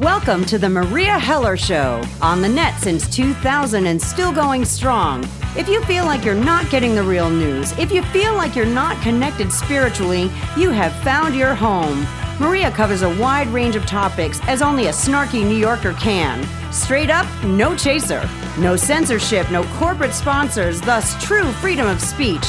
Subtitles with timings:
[0.00, 5.28] Welcome to the Meria Heller Show, on the net since 2000 and still going strong.
[5.54, 8.64] If you feel like you're not getting the real news, if you feel like you're
[8.64, 12.06] not connected spiritually, you have found your home.
[12.40, 16.48] Meria covers a wide range of topics as only a snarky New Yorker can.
[16.72, 18.26] Straight up, no chaser.
[18.58, 22.46] No censorship, no corporate sponsors, thus true freedom of speech.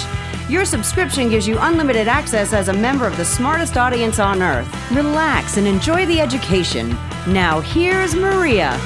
[0.47, 4.73] Your subscription gives you unlimited access as a member of the smartest audience on earth.
[4.91, 6.98] Relax and enjoy the education.
[7.27, 8.81] Now, here's Meria.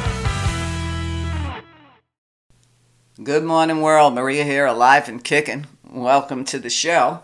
[3.23, 4.13] Good morning, world.
[4.13, 5.67] Meria here, alive and kicking.
[5.89, 7.21] Welcome to the show.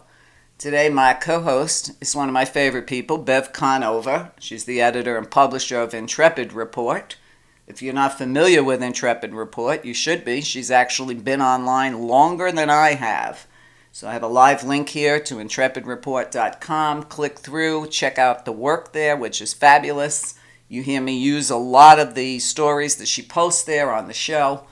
[0.58, 4.32] Today, my co host is one of my favorite people, Bev Conover.
[4.40, 7.18] She's the editor and publisher of Intrepid Report.
[7.68, 10.40] If you're not familiar with Intrepid Report, you should be.
[10.40, 13.48] She's actually been online longer than I have.
[13.92, 17.04] So I have a live link here to intrepidreport.com.
[17.04, 20.36] Click through, check out the work there, which is fabulous.
[20.72, 24.14] You hear me use a lot of the stories that she posts there on the
[24.14, 24.68] show.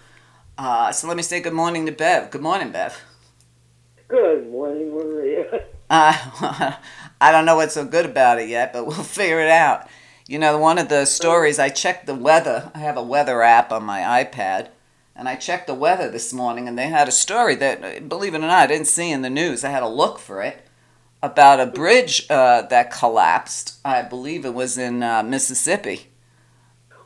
[0.58, 2.31] Uh, so let me say good morning to Bev.
[2.31, 2.97] Good morning, Bev.
[4.08, 5.66] Good morning, Meria.
[5.92, 6.75] Uh,
[7.20, 9.89] I don't know what's so good about it yet, but we'll figure it out.
[10.27, 12.72] You know, one of the stories, I checked the weather.
[12.75, 14.70] I have a weather app on my iPad
[15.16, 18.38] and I checked the weather this morning, and they had a story that, believe it
[18.38, 19.66] or not, I didn't see in the news.
[19.66, 20.64] I had to look for it
[21.22, 23.80] about a bridge uh, that collapsed.
[23.84, 26.08] I believe it was in uh, Mississippi.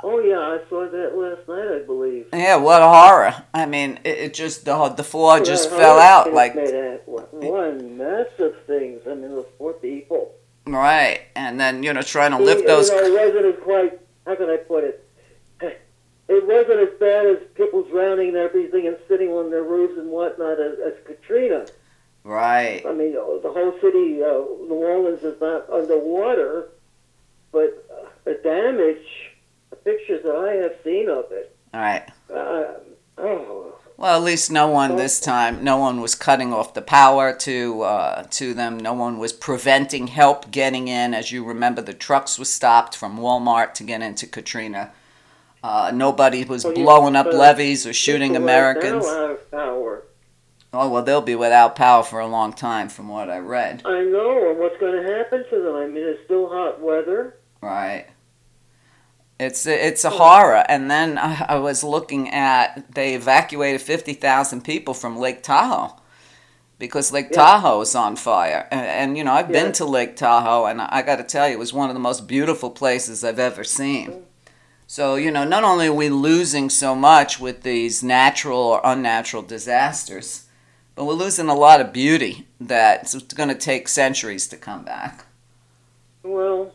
[0.06, 1.82] Oh yeah, I saw that last night.
[1.82, 2.28] I believe.
[2.34, 3.44] Yeah, what a horror!
[3.54, 7.98] I mean, it, it just the the floor just fell out like made a, one
[7.98, 9.02] massive things.
[9.08, 10.36] I mean, those poor people.
[10.68, 12.90] right, and then you know trying to lift those.
[12.90, 14.00] You know, it wasn't quite.
[14.28, 15.04] How can I put it?
[16.30, 20.10] It wasn't as bad as people drowning and everything and sitting on their roofs and
[20.10, 21.66] whatnot as, as Katrina.
[22.24, 22.84] Right.
[22.86, 24.28] I mean, the whole city, uh,
[24.68, 26.70] New Orleans, is not underwater,
[27.52, 29.06] but uh, the damage,
[29.70, 32.04] the pictures that I have seen of it, All right.
[32.34, 32.80] uh,
[33.18, 35.64] oh, Well, at least no one this time.
[35.66, 38.78] No one was cutting off the power to uh, to them.
[38.80, 41.14] No one was preventing help getting in.
[41.14, 44.92] As you remember, the trucks were stopped from Walmart to get into Katrina.
[45.62, 49.06] Uh, nobody was Well, blowing up levees or shooting Americans.
[49.06, 49.93] now power.
[50.74, 53.84] Oh well, they'll be without power for a long time, from what I read.
[53.86, 55.76] I know, and what's going to happen to them?
[55.76, 57.38] I mean, it's still hot weather.
[57.62, 58.08] Right.
[59.40, 60.18] It's a, it's a oh.
[60.18, 60.64] horror.
[60.68, 65.96] And then I, I was looking at they evacuated fifty thousand people from Lake Tahoe
[66.80, 67.38] because Lake Yeah.
[67.38, 68.68] Tahoe is on fire.
[68.72, 69.64] And, and you know I've Yeah.
[69.64, 72.00] been to Lake Tahoe, and I got to tell you, it was one of the
[72.00, 74.24] most beautiful places I've ever seen.
[74.88, 79.44] So you know, not only are we losing so much with these natural or unnatural
[79.44, 80.43] disasters,
[80.96, 85.26] but we're losing a lot of beauty that's going to take centuries to come back.
[86.24, 86.74] Well,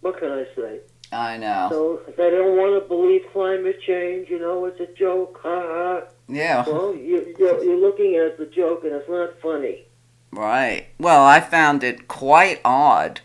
[0.00, 0.80] what can I say?
[1.12, 1.68] I know.
[1.70, 4.28] So if they don't want to believe climate change.
[4.28, 5.40] You know, it's a joke.
[5.42, 6.02] Ha ha.
[6.28, 6.64] Yeah.
[6.66, 9.84] Well, you, you're, you're looking at the joke, and it's not funny.
[10.32, 10.86] Right.
[10.98, 13.20] Well, I found it quite odd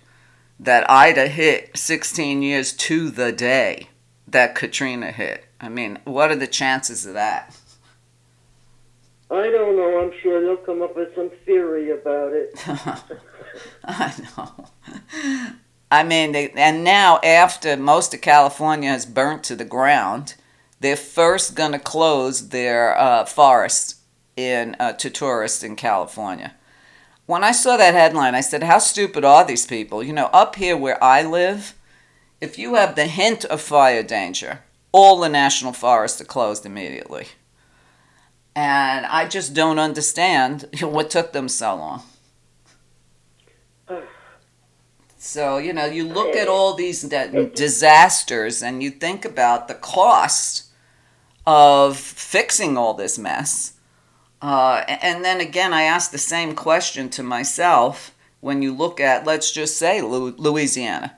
[0.59, 3.89] that Ida hit 16 years to the day
[4.27, 5.45] that Katrina hit.
[5.59, 7.57] I mean, what are the chances of that?
[9.31, 10.01] I don't know.
[10.01, 12.51] I'm sure they'll come up with some theory about it.
[13.85, 14.67] I know.
[15.89, 20.35] I mean, they, and now after most of California has burnt to the ground,
[20.81, 24.01] they're first going to close their uh, forests
[24.35, 26.53] in uh, to tourists in California.
[27.25, 30.55] When I saw that headline, I said, "How stupid are these people?" You know, up
[30.55, 31.75] here where I live,
[32.41, 37.27] if you have the hint of fire danger, all the national forests are closed immediately.
[38.55, 42.03] And I just don't understand what took them so long.
[45.17, 50.71] So, you know, you look at all these disasters and you think about the cost
[51.45, 53.73] of fixing all this mess.
[54.41, 59.25] Uh, and then again, I ask the same question to myself when you look at,
[59.25, 61.17] let's just say, Louisiana.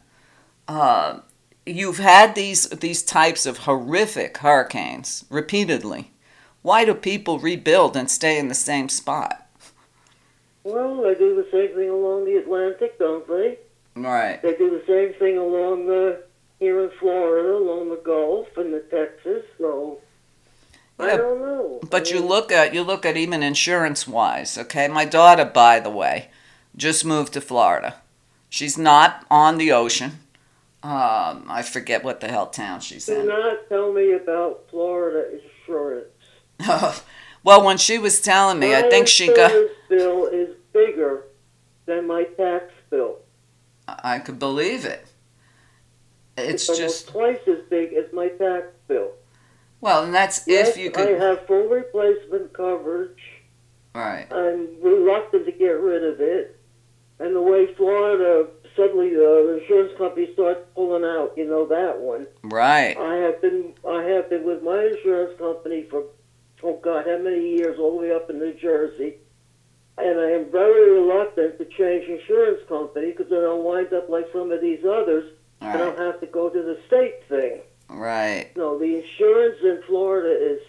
[0.68, 1.20] Uh,
[1.66, 6.12] you've had these, these types of horrific hurricanes repeatedly.
[6.64, 9.48] Why do people rebuild and stay in the same spot?
[10.64, 13.60] Well, they do the same thing along the Atlantic, don't they?
[13.96, 14.42] Right.
[14.42, 16.16] They do the same thing along uh,
[16.60, 19.44] here in Florida, along the Gulf and the Texas.
[19.58, 20.00] So
[20.98, 21.80] I don't know.
[21.90, 24.88] But I you mean, look at you look at even insurance wise, okay?
[24.88, 26.30] My daughter, by the way,
[26.78, 27.98] just moved to Florida.
[28.50, 30.20] She's not on the ocean.
[30.82, 33.22] Um, I forget what the hell town she's Do in.
[33.22, 36.13] Do not tell me about Florida insurance.
[37.44, 39.52] well, when she was telling me, I think she got.
[39.52, 41.24] insurance bill is bigger
[41.86, 43.18] than my tax bill.
[43.88, 45.06] I could believe it.
[46.38, 49.12] It's almost just twice as big as my tax bill.
[49.82, 51.10] well, and that's Yes, if you could.
[51.10, 53.20] I have full replacement coverage.
[53.94, 54.28] Right.
[54.32, 56.60] I'm reluctant to get rid of it.
[57.20, 62.00] And the way Florida suddenly uh, the insurance company starts pulling out, you know that
[62.00, 62.28] one.
[62.44, 62.98] Right.
[62.98, 66.04] I have been I have been with my insurance company for
[66.64, 69.16] oh god how many years all the way up in New Jersey,
[69.98, 74.26] and I am very reluctant to change insurance company because then I'll wind up like
[74.34, 75.32] some of these others,
[75.62, 76.00] and I'll Right.
[76.00, 77.62] have to go to the state thing.
[77.90, 78.50] Right.
[78.56, 80.62] No, the insurance in Florida is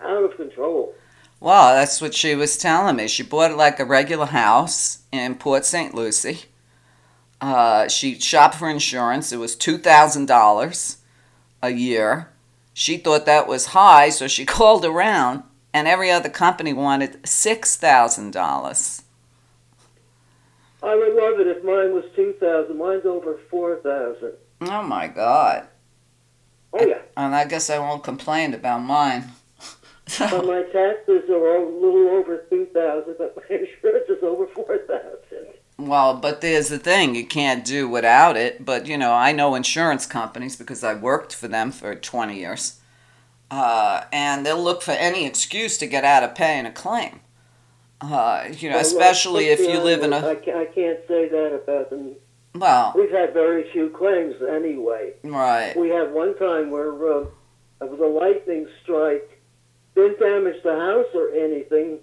[0.00, 0.94] out of control.
[1.40, 3.08] Well, that's what she was telling me.
[3.08, 5.94] She bought it like a regular house in Port St.
[5.94, 6.44] Lucie.
[7.40, 9.32] Uh, she shopped for insurance.
[9.32, 10.98] It was two thousand dollars
[11.62, 12.30] a year.
[12.78, 15.42] She thought that was high, so she called around,
[15.74, 19.02] and every other company wanted six thousand dollars.
[20.80, 22.78] I would love it if mine was two thousand.
[22.78, 24.34] Mine's over four thousand.
[24.60, 25.66] Oh my God!
[26.72, 27.00] Oh yeah.
[27.16, 29.32] And I guess I won't complain about mine.
[30.20, 34.78] But my taxes are a little over two thousand, but my insurance is over four
[34.86, 35.48] thousand.
[35.78, 38.64] Well, but there's the thing, you can't do without it.
[38.64, 42.80] But, you know, I know insurance companies because I worked for them for 20 years.
[43.50, 47.20] Uh, and they'll look for any excuse to get out of paying a claim.
[48.00, 50.18] Uh, you know, Well, especially if you live in a.
[50.18, 52.14] I can't, I can't say that about them.
[52.54, 55.14] Well, We've had very few claims anyway.
[55.22, 55.74] right.
[55.76, 57.20] We had one time where uh,
[57.80, 59.40] it was a lightning strike,
[59.94, 61.98] didn't damage the house or anything,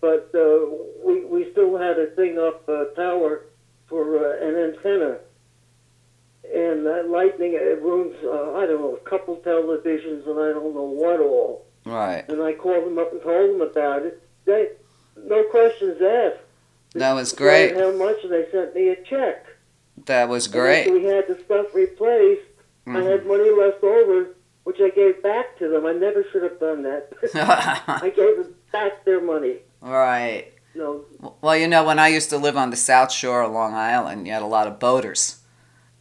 [0.00, 0.66] but uh,
[1.04, 3.42] we we still had a thing up uh, tower
[3.88, 5.18] for uh, an antenna,
[6.54, 10.74] and that lightning it ruins uh, I don't know a couple televisions and I don't
[10.74, 11.64] know what all.
[11.84, 12.24] Right.
[12.28, 14.22] And I called them up and told them about it.
[14.44, 14.68] They
[15.16, 16.44] no questions asked.
[16.94, 17.76] That was great.
[17.76, 18.16] How much?
[18.22, 19.46] And they sent me a check.
[20.06, 20.90] That was great.
[20.90, 22.42] we had the stuff replaced.
[22.86, 23.10] I Mhm.
[23.10, 24.28] had money left over,
[24.64, 25.84] which I gave back to them.
[25.84, 27.12] I never should have done that.
[28.02, 29.58] I gave them back their money.
[29.82, 30.52] Right.
[30.74, 31.04] No,
[31.40, 34.26] Well, you know, when I used to live on the South Shore of Long Island,
[34.26, 35.40] you had a lot of boaters.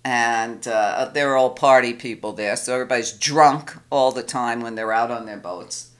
[0.03, 4.75] And uh, they were all party people there, so everybody's drunk all the time when
[4.75, 5.91] they're out on their boats.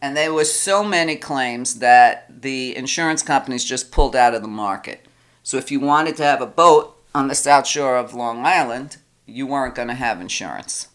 [0.00, 4.48] And there was so many claims that the insurance companies just pulled out of the
[4.48, 5.06] market.
[5.44, 8.96] So if you wanted to have a boat on the South Shore of Long Island,
[9.26, 10.88] you weren't going to have insurance.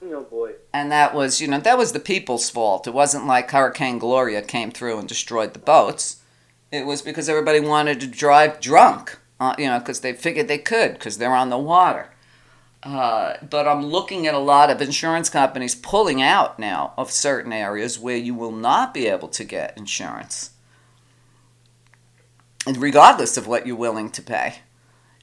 [0.00, 0.52] No boy.
[0.72, 2.86] And that was, you know, that was the people's fault.
[2.86, 6.22] It wasn't like Hurricane Gloria came through and destroyed the boats.
[6.70, 10.58] It was because everybody wanted to drive drunk, uh, you know, because they figured they
[10.58, 12.10] could because they're on the water.
[12.82, 17.52] Uh, but I'm looking at a lot of insurance companies pulling out now of certain
[17.52, 20.50] areas where you will not be able to get insurance,
[22.66, 24.56] regardless of what you're willing to pay.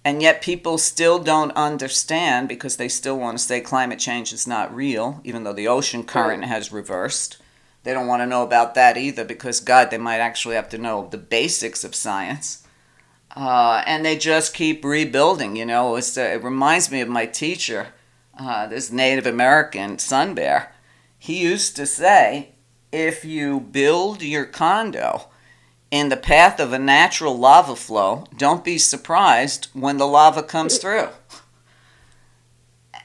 [0.06, 4.46] And yet people still don't understand because they still want to say climate change is
[4.46, 7.38] not real, even though the ocean current has reversed.
[7.82, 10.78] They don't want to know about that either because, God, they might actually have to
[10.78, 12.68] know the basics of science.
[13.36, 15.96] Uh, and they just keep rebuilding, you know.
[15.96, 17.88] It's, uh, it reminds me of my teacher,
[18.40, 20.72] uh, this Native American, Sun Bear.
[21.18, 22.50] He used to say,
[22.92, 25.30] if you build your condo
[25.92, 30.78] in the path of a natural lava flow, don't be surprised when the lava comes
[30.78, 31.10] through.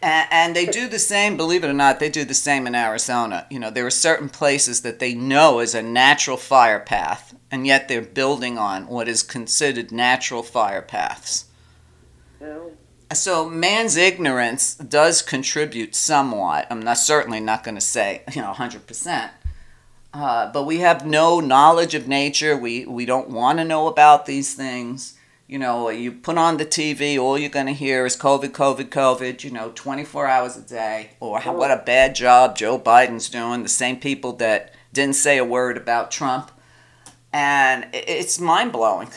[0.02, 3.46] And they do the same, believe it or not, they do the same in Arizona.
[3.50, 7.66] You know, there are certain places that they know is a natural fire path, and
[7.66, 11.44] yet they're building on what is considered natural fire paths.
[12.40, 12.76] You
[13.12, 16.66] So man's ignorance does contribute somewhat.
[16.70, 19.32] I'm not certainly not going to say you know 100 percent,
[20.12, 22.56] uh, but we have no knowledge of nature.
[22.56, 25.14] We we don't want to know about these things.
[25.46, 28.88] You know, you put on the TV, all you're going to hear is COVID, COVID,
[28.90, 29.42] COVID.
[29.42, 33.64] You know, 24 hours a day, or how, what a bad job Joe Biden's doing.
[33.64, 36.52] The same people that didn't say a word about Trump,
[37.32, 39.08] and i- it's mind blowing.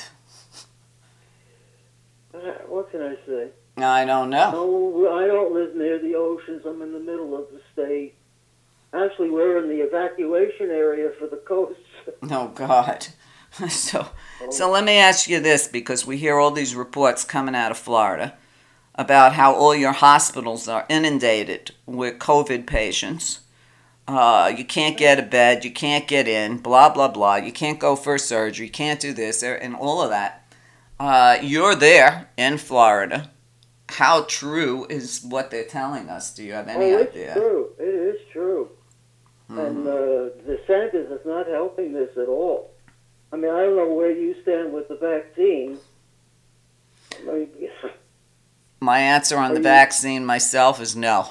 [2.34, 3.48] uh, what can I say?
[3.78, 4.52] I don't know.
[4.52, 6.64] No, I don't live near the oceans.
[6.66, 8.16] I'm in the middle of the state.
[8.94, 11.80] Actually, we're in the evacuation area for the coast.
[12.30, 13.08] Oh God.
[13.70, 14.08] So
[14.50, 17.78] so let me ask you this because we hear all these reports coming out of
[17.78, 18.34] Florida
[18.96, 23.42] about how all your hospitals are inundated with COVID patients.
[24.08, 27.36] Uh, you can't get a bed, you can't get in, blah blah blah.
[27.36, 30.52] You can't go for surgery, you can't do this, er, and all of that.
[31.00, 33.30] Uh, you're there in Florida.
[33.90, 36.34] How true is what they're telling us?
[36.34, 37.34] Do you have any oh, it's idea?
[37.34, 37.36] true.
[37.38, 37.73] It is true.
[39.58, 39.88] And Mhm.
[39.88, 42.72] uh, DeSantis is not helping this at all.
[43.32, 45.80] I mean, I don't know where you stand with the vaccine.
[48.80, 51.28] My answer on Are the you- vaccine myself is no.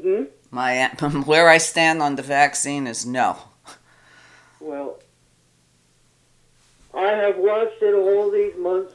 [0.00, 0.24] Hmm?
[0.50, 0.88] My
[1.26, 3.36] where I stand on the vaccine is no.
[4.60, 4.98] Well,
[6.94, 8.94] I have watched it all these months,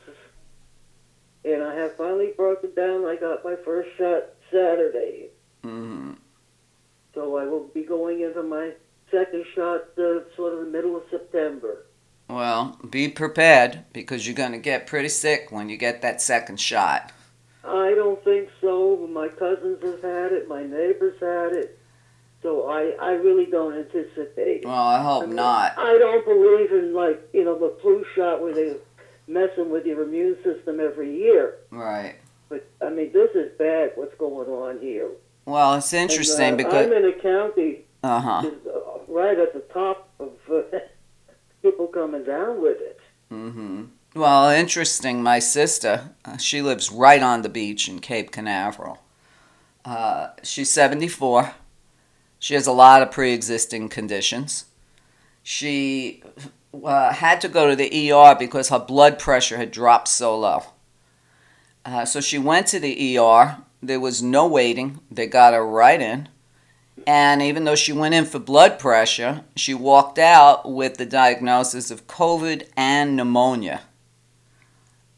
[1.45, 3.05] and I have finally broken down.
[3.05, 5.29] I got my first shot Saturday,
[5.63, 6.13] hmm
[7.13, 8.71] so I will be going into my
[9.11, 11.85] second shot uh, sort of the middle of September.
[12.29, 16.59] Well, be prepared because you're going to get pretty sick when you get that second
[16.59, 17.11] shot.
[17.63, 19.07] I don't think so.
[19.11, 20.47] My cousins have had it.
[20.47, 21.77] My neighbors had it.
[22.41, 24.65] So I, I really don't anticipate.
[24.65, 25.77] Well, I hope not.
[25.77, 28.77] I don't believe in like you know the flu shot where they're
[29.27, 31.57] messing with your immune system every year.
[31.69, 32.15] Right.
[32.49, 33.91] But I mean, this is bad.
[33.95, 35.09] What's going on here?
[35.45, 36.85] Well, it's interesting And, uh, because.
[36.87, 38.47] I'm in a county Uh huh.
[38.47, 40.61] is uh, right at the top of uh,
[41.61, 42.99] people coming down with it.
[43.29, 45.23] hmm Well, interesting.
[45.23, 48.99] My sister, uh, she lives right on the beach in Cape Canaveral.
[49.83, 51.53] Uh, she's 74.
[52.39, 54.65] She has a lot of pre existing conditions.
[55.43, 56.23] She
[56.83, 60.63] uh, had to go to the ER because her blood pressure had dropped so low.
[61.83, 63.57] Uh, so she went to the ER.
[63.81, 64.99] There was no waiting.
[65.09, 66.29] They got her right in.
[67.07, 71.89] And even though she went in for blood pressure, she walked out with the diagnosis
[71.89, 73.81] of COVID and pneumonia.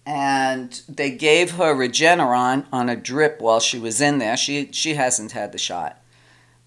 [0.06, 4.38] And they gave her Regeneron on a drip while she was in there.
[4.38, 6.02] She, she hasn't had the shot.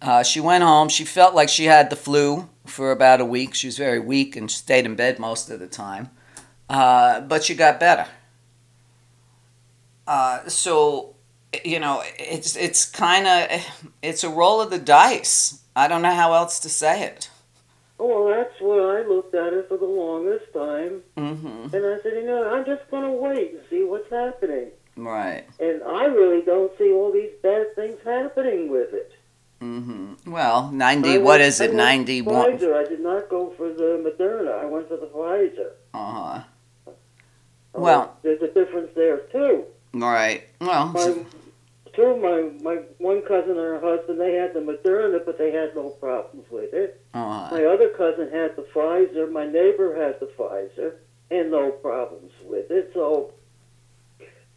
[0.01, 0.89] Uh, she went home.
[0.89, 3.55] She felt like she had the flu for about a week.
[3.55, 6.11] She was very weak and stayed in bed most of the time.
[6.69, 8.07] Uh, but she got better.
[10.07, 11.16] Uh, so,
[11.65, 13.63] you know, it's it's kind of
[14.03, 15.63] it's a roll of the dice.
[15.75, 17.31] I don't know how else to say it.
[17.99, 22.13] Well, that's what I looked at it for the longest time, hmm and I said,
[22.15, 24.69] you know, I'm just going to wait and see what's happening.
[24.99, 25.45] Right.
[25.61, 29.13] And I really don't see all these bad things happening with it.
[29.61, 31.15] hmm Well, ninety.
[31.15, 31.73] I What went- is it?
[31.75, 32.59] Ninety one.
[32.59, 32.75] Pfizer.
[32.77, 34.59] I did not go for the Moderna.
[34.63, 35.71] I went for the Pfizer.
[35.95, 36.43] Uh huh.
[37.75, 39.65] Oh, Well- there's a difference there too.
[39.95, 40.45] Right.
[40.61, 40.89] Well.
[40.89, 41.15] My
[41.97, 45.75] two my my one cousin and her husband they had the Moderna, but they had
[45.75, 47.01] no problems with it.
[47.15, 49.31] Uh, My other cousin had the Pfizer.
[49.31, 50.95] My neighbor had the Pfizer,
[51.31, 52.91] and no problems with it.
[52.95, 53.33] So,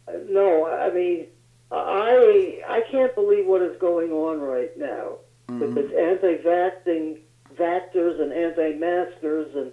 [0.06, 1.26] uh, no, I mean,
[1.72, 5.18] I I can't believe what is going on right now
[5.48, 5.74] with mhm.
[5.74, 7.18] this anti-vaxxing
[7.56, 9.72] vaxxers and anti-maskers, and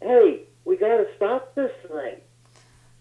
[0.00, 2.16] hey, we got to stop this thing.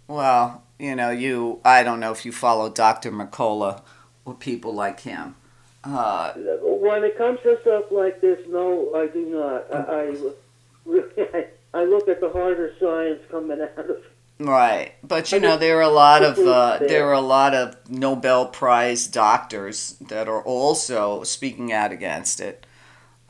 [0.07, 1.59] Well, you know, you.
[1.63, 3.11] I don't know if you follow Dr.
[3.11, 3.81] Mercola
[4.25, 5.35] or people like him.
[5.83, 9.73] Uh, When it comes to stuff like this, no, I do not.
[9.73, 10.15] I,
[11.33, 13.97] I, I look at the harder science coming out of.
[14.39, 17.77] Right, but you know there are a lot of uh, there are a lot of
[17.89, 22.65] Nobel Prize doctors that are also speaking out against it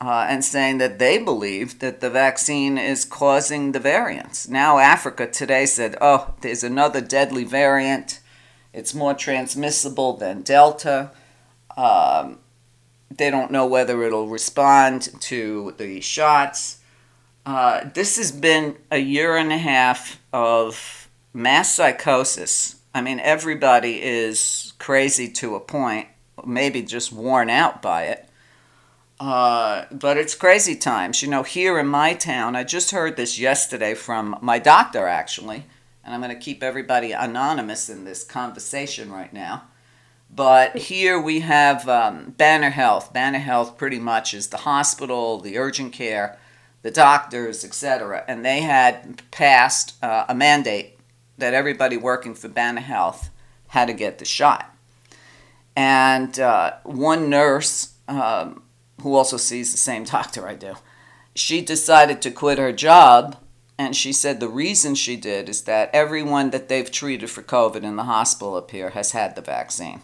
[0.00, 4.48] uh, and saying that they believe that the vaccine is causing the variants.
[4.48, 8.20] Now Africa today said, "Oh, there's another deadly variant.
[8.72, 11.10] It's more transmissible than Delta."
[11.76, 12.38] Um,
[13.10, 16.78] they don't know whether it'll respond to the shots.
[17.46, 22.76] Uh, this has been a year and a half of mass psychosis.
[22.94, 26.08] I mean, everybody is crazy to a point,
[26.46, 28.28] maybe just worn out by it.
[29.24, 31.22] Uh, but it's crazy times.
[31.22, 35.64] You know, here in my town, I just heard this yesterday from my doctor, actually,
[36.04, 39.62] and I'm going to keep everybody anonymous in this conversation right now.
[40.28, 43.14] But here we have um, Banner Health.
[43.14, 46.38] Banner Health pretty much is the hospital, the urgent care,
[46.82, 48.24] the doctors, etc.
[48.28, 50.98] And they had passed uh, a mandate
[51.38, 53.30] that everybody working for Banner Health
[53.68, 54.76] had to get the shot.
[55.74, 58.63] And uh, one nurse, um,
[59.02, 60.74] who also sees the same doctor I do,
[61.34, 63.36] she decided to quit her job.
[63.76, 67.82] And she said the reason she did is that everyone that they've treated for COVID
[67.82, 70.02] in the hospital up here has had the vaccine.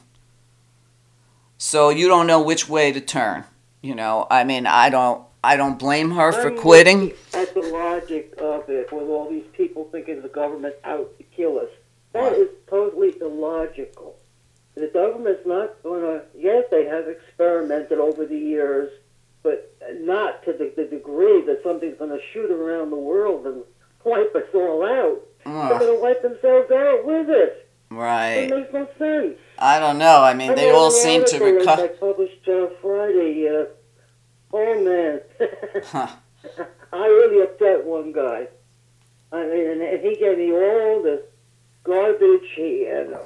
[1.57, 3.45] So you don't know which way to turn.
[3.81, 7.13] You know, I mean, I don't, I don't blame her for quitting.
[7.33, 11.59] At the logic of it, with all these people thinking the government out to kill
[11.59, 11.69] us,
[12.13, 12.49] that Right.
[12.69, 14.00] totally illogical.
[14.81, 16.23] The government's not going to.
[16.37, 18.91] Yes, they have experimented over the years,
[19.43, 23.63] but not to the, the degree that something's going to shoot around the world and
[24.05, 25.21] wipe us all out.
[25.45, 27.71] They're going to wipe themselves out with it.
[27.91, 28.45] Right.
[28.45, 29.39] It makes no sense.
[29.59, 30.23] I don't know.
[30.23, 31.83] I mean, I they read all seem to recover.
[31.83, 33.49] I published uh, Friday.
[33.49, 33.65] Uh,
[34.53, 35.21] oh man,
[35.87, 36.09] Huh.
[36.93, 38.47] I really upset one guy.
[39.33, 41.21] I mean, and, and he gave me all this
[41.85, 43.19] garbage he, and uh,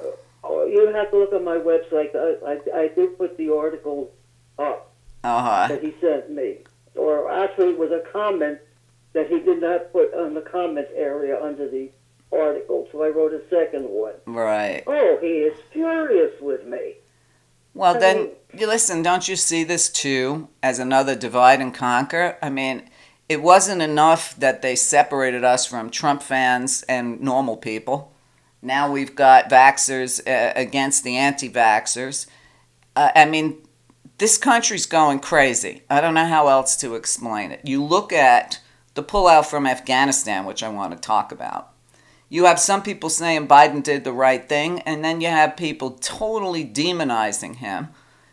[0.49, 2.15] uh, you have to look on my website.
[2.15, 4.11] I, I, I did put the article
[4.59, 4.91] up
[5.23, 5.67] Uh huh.
[5.69, 6.57] that he sent me,
[6.95, 8.59] or actually it was a comment
[9.13, 11.89] that he did not put on the comment area under the
[12.31, 12.87] article.
[12.91, 14.13] So I wrote a second one.
[14.25, 14.83] Right.
[14.87, 16.95] Oh, he is furious with me.
[17.73, 21.73] Well, I then, mean- you listen, don't you see this too as another divide and
[21.73, 22.37] conquer?
[22.41, 22.89] I mean,
[23.27, 28.11] it wasn't enough that they separated us from Trump fans and normal people.
[28.65, 32.25] Now we've got vaxxers uh, against the anti vaxxers.
[32.95, 33.61] Uh, I mean,
[34.17, 35.83] this country's going crazy.
[35.87, 37.61] I don't know how else to explain it.
[37.63, 38.59] You look at
[38.95, 41.73] the pullout from Afghanistan, which I want to talk about.
[42.27, 45.91] You have some people saying Biden did the right thing, and then you have people
[45.91, 47.89] totally demonizing him,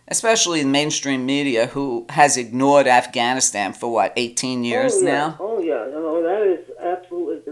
[0.09, 5.13] especially in mainstream media, who has ignored Afghanistan for what, 18 years oh, yeah.
[5.13, 5.37] now?
[5.39, 5.87] Oh, yeah.
[5.93, 7.43] No, that is absolutely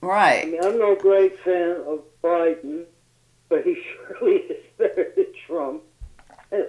[0.00, 0.58] disgusting.
[0.58, 2.84] I mean, I'm no great fan of Biden,
[3.48, 3.76] but he
[4.18, 5.82] surely is better than Trump.
[6.50, 6.66] And,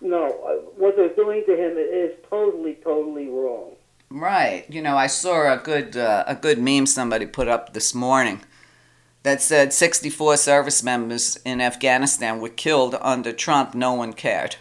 [0.00, 0.28] no,
[0.76, 3.76] what they're doing to him is totally, totally wrong.
[4.10, 4.66] Right.
[4.68, 8.42] You know, I saw a good uh, a good meme somebody put up this morning
[9.22, 13.74] that said 64 service members in Afghanistan were killed under Trump.
[13.74, 14.56] No one cared.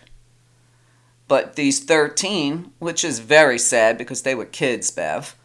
[1.28, 5.36] But these 13, which is very sad because they were kids, Bev,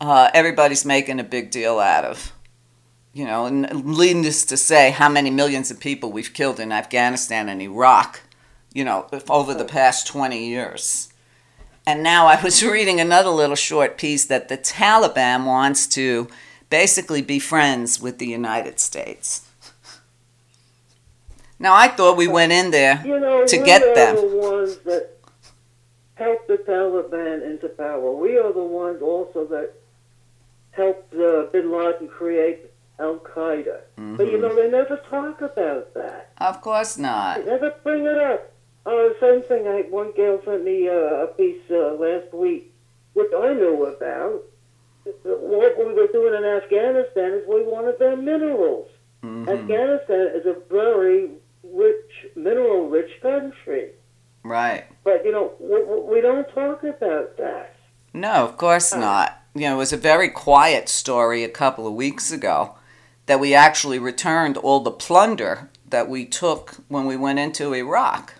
[0.00, 2.32] uh, everybody's making a big deal out of.
[3.12, 7.48] You know, and needless to say, how many millions of people we've killed in Afghanistan
[7.48, 8.20] and Iraq,
[8.72, 11.08] you know, over the past 20 years.
[11.84, 16.28] And now I was reading another little short piece that the Taliban wants to
[16.68, 19.44] basically be friends with the United States.
[21.58, 24.16] Now I thought we went in there You know, to we get are them.
[24.16, 25.10] the ones that
[26.14, 28.12] helped the Taliban into power.
[28.12, 29.74] We are the ones also that
[30.72, 33.80] helped uh, Bin Laden create Al Qaeda.
[33.96, 36.32] But you know, they never talk about that.
[36.38, 37.38] Of course not.
[37.38, 38.52] They never bring it up.
[38.86, 39.66] Uh, same thing.
[39.66, 42.72] I, one girl sent me uh, a piece uh, last week,
[43.14, 44.42] which I knew about.
[45.24, 48.88] What we were doing in Afghanistan is we wanted their minerals.
[49.22, 49.48] Mhm.
[49.48, 51.30] Afghanistan is a very
[51.62, 53.90] rich, mineral-rich country.
[54.44, 54.84] Right.
[55.04, 55.82] But you know, we,
[56.14, 57.74] we don't talk about that.
[58.12, 59.39] No, of course not.
[59.54, 62.76] You know, it was a very quiet story a couple of weeks ago
[63.26, 68.34] that we actually returned all the plunder that we took when we went into Iraq.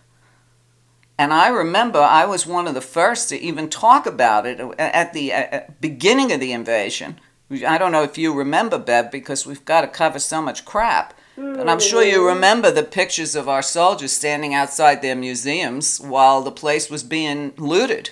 [1.19, 5.13] And I remember I was one of the first to even talk about it at
[5.13, 7.21] the beginning of the invasion.
[7.67, 11.13] I don't know if you remember, Bev, because we've got to cover so much crap.
[11.37, 16.43] But I'm sure you remember the pictures of our soldiers standing outside their museums while
[16.43, 18.11] the place was being looted.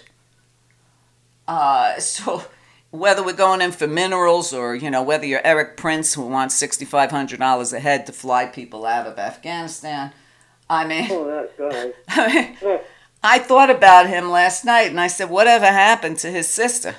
[1.46, 2.44] Uh, so
[2.90, 6.54] whether we're going in for minerals or you know whether you're Erik Prince who wants
[6.54, 10.12] sixty five hundred dollars a head to fly people out of Afghanistan,
[10.68, 11.92] I mean, Oh, that guy.
[12.08, 12.80] I mean, Oh,
[13.22, 16.96] I thought about him last night and I said, whatever happened to his sister?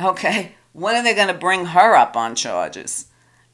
[0.00, 3.06] Okay, when are they going to bring her up on charges?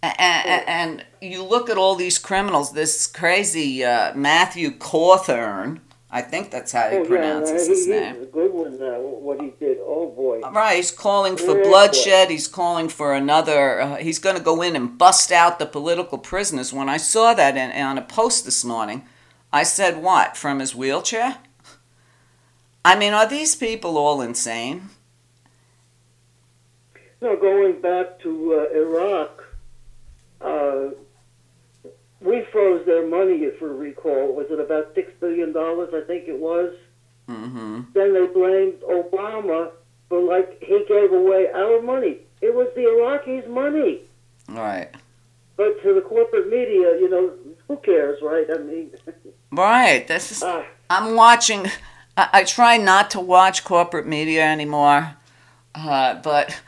[0.02, 6.50] And, and you look at all these criminals, this crazy uh, Matthew Cawthorn, I think
[6.50, 8.26] that's how he oh, yeah, pronounces he, his he's name.
[8.80, 9.78] Uh, what he did.
[9.80, 10.40] Oh boy.
[10.40, 12.30] Right, he's calling for bloodshed.
[12.30, 13.80] He's calling for another.
[13.80, 16.72] Uh, he's going to go in and bust out the political prisoners.
[16.72, 19.06] When I saw that in, on a post this morning,
[19.52, 21.38] I said, "What from his wheelchair?"
[22.84, 24.90] I mean, are these people all insane?
[27.20, 29.44] No, going back to uh, Iraq,
[30.40, 30.90] uh,
[32.20, 34.34] we froze their money, if you recall.
[34.34, 35.94] Was it about six billion dollars?
[35.94, 36.74] I think it was.
[37.28, 37.80] Mm-hmm.
[37.92, 39.70] Then they blamed Obama
[40.08, 42.18] for like he gave away our money.
[42.40, 44.02] It was the Iraqis' money.
[44.48, 44.90] Right.
[45.56, 47.32] But to the corporate media, you know,
[47.66, 48.46] who cares, right?
[48.54, 48.90] I mean,
[49.50, 50.06] Right.
[50.06, 50.42] This is.
[50.42, 51.66] ah, I'm watching.
[52.16, 55.16] I, I try not to watch corporate media anymore,
[55.74, 56.60] uh, but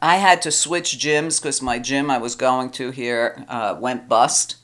[0.00, 4.08] I had to switch gyms because my gym I was going to here uh, went
[4.08, 4.56] bust,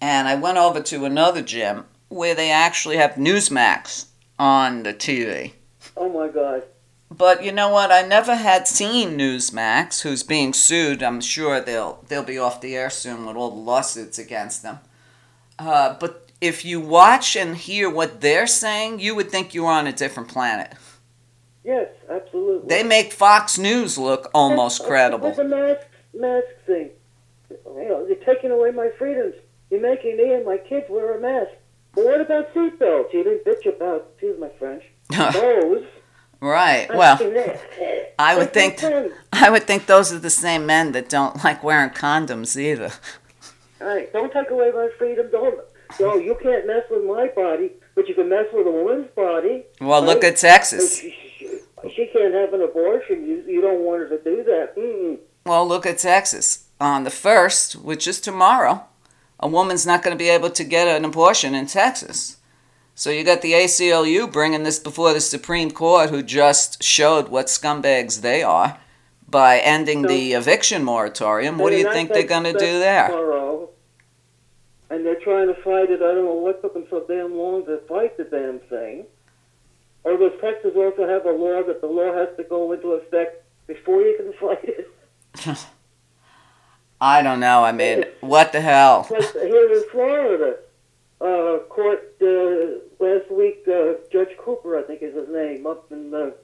[0.00, 4.06] and I went over to another gym where they actually have Newsmax
[4.38, 5.52] on the TV.
[5.96, 6.62] oh my God.
[7.08, 7.92] But you know what?
[7.92, 11.02] I never had seen Newsmax, who's being sued.
[11.02, 14.80] I'm sure they'll they'll be off the air soon with all the lawsuits against them.
[15.58, 19.86] Uh, but if you watch and hear what they're saying, you would think you're on
[19.86, 20.72] a different planet.
[21.64, 22.68] Yes, absolutely.
[22.68, 25.32] They make Fox News look almost With credible.
[25.32, 26.90] the mask, mask thing.
[27.50, 29.34] You know, you're taking away my freedoms.
[29.70, 31.52] You're making me and my kids wear a mask.
[31.96, 33.12] But what about seatbelts?
[33.12, 34.84] You didn't bitch about, excuse my French,
[35.32, 35.84] those.
[36.40, 36.86] right.
[36.90, 37.18] I Well,
[38.18, 39.12] I would think insane.
[39.32, 42.92] I would think those are the same men that don't like wearing condoms either.
[43.80, 45.28] All right, don't take away my freedom.
[45.32, 45.58] Don't.
[46.00, 49.64] No, you can't mess with my body, but you can mess with a woman's body.
[49.80, 50.98] Well, look at Texas.
[51.00, 51.60] She, she,
[51.94, 53.26] she can't have an abortion.
[53.26, 54.76] You, you don't want her to do that.
[54.76, 55.18] Mm-mm.
[55.46, 56.64] Well, look at Texas.
[56.80, 58.84] On the first, which is tomorrow,
[59.38, 62.36] a woman's not going to be able to get an abortion in Texas.
[62.94, 67.46] So you got the ACLU bringing this before the Supreme Court, who just showed what
[67.46, 68.78] scumbags they are
[69.28, 71.58] by ending the eviction moratorium.
[71.58, 73.08] What do you think they're going to do there?
[73.08, 73.68] Tomorrow,
[74.88, 76.00] and they're trying to fight it.
[76.00, 79.04] I don't know what took them so damn long to fight the damn thing.
[80.04, 83.44] Or does Texas also have a law that the law has to go into effect
[83.66, 85.66] before you can fight it?
[87.00, 87.62] I don't know.
[87.64, 89.04] I mean, what the hell?
[89.04, 90.56] Here in Florida,
[91.20, 96.10] uh, court uh, last week, uh, Judge Cooper, I think is his name, up in
[96.10, 96.34] the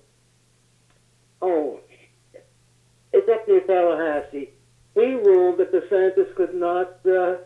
[1.40, 1.80] oh,
[3.12, 4.50] it's up near Tallahassee.
[4.94, 7.36] He ruled that the DeSantis could not uh,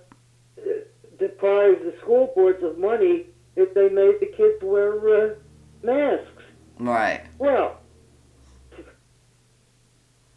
[1.19, 5.35] deprive the school boards of money if they made the kids wear uh,
[5.83, 6.43] masks.
[6.79, 7.25] Right.
[7.39, 7.79] Well,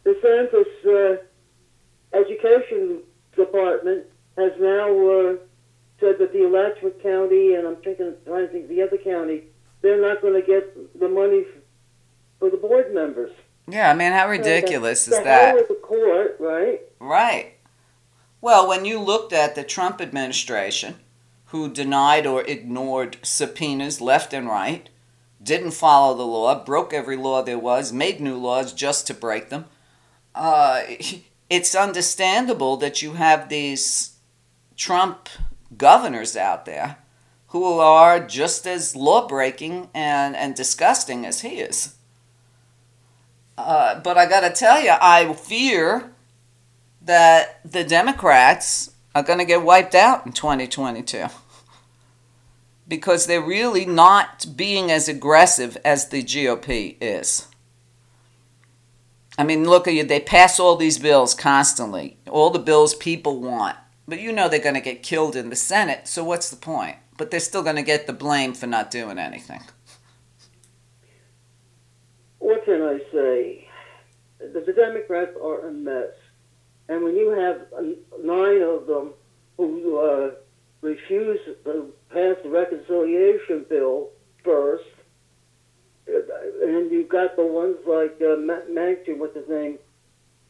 [0.04, 1.22] DeSantis' uh,
[2.12, 3.02] education
[3.36, 5.36] department has now uh,
[5.98, 9.44] said that the Alachua County, and I'm thinking, trying to think the other county,
[9.82, 11.44] they're not going to get the money
[12.38, 13.30] for the board members.
[13.68, 15.54] Yeah, I mean, how ridiculous is the that?
[15.54, 16.80] With the court, right?
[16.98, 17.54] Right.
[18.40, 20.96] Well, when you looked at the Trump administration,
[21.46, 24.88] who denied or ignored subpoenas left and right,
[25.42, 29.50] didn't follow the law, broke every law there was, made new laws just to break
[29.50, 29.66] them,
[30.34, 30.82] uh,
[31.50, 34.16] it's understandable that you have these
[34.76, 35.28] Trump
[35.76, 36.96] governors out there
[37.48, 41.96] who are just as lawbreaking and, and disgusting as he is.
[43.58, 46.12] Uh, but I got to tell you, I fear
[47.02, 51.26] that the Democrats are going to get wiped out in 2022
[52.86, 57.49] because they're really not being as aggressive as the GOP is.
[59.38, 63.40] I mean, look at you, they pass all these bills constantly, all the bills people
[63.40, 66.56] want, but you know they're going to get killed in the Senate, so what's the
[66.56, 66.96] point?
[67.16, 69.62] But they're still going to get the blame for not doing anything.
[72.38, 73.68] What can I say?
[74.40, 76.14] The, Democrats are a mess.
[76.88, 77.66] And when you have
[78.24, 79.12] nine of them
[79.56, 80.30] who uh,
[80.80, 84.08] refuse to pass the reconciliation bill
[84.42, 84.84] first,
[86.62, 88.36] and you've got the ones like uh,
[88.70, 89.78] Manchin, what's his name,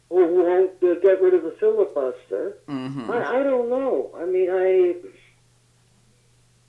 [0.09, 2.57] who won't uh, get rid of the filibuster.
[2.67, 4.11] hmm I, I don't know.
[4.17, 4.95] I mean, I.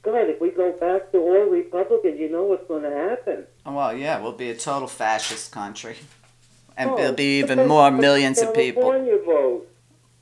[0.04, 3.46] God, if we go back to all Republicans, you know what's going to happen.
[3.66, 5.98] Well, yeah, we'll be a total fascist country.
[6.76, 8.92] And Oh, there'll be even more millions of people.
[8.92, 9.68] Vote.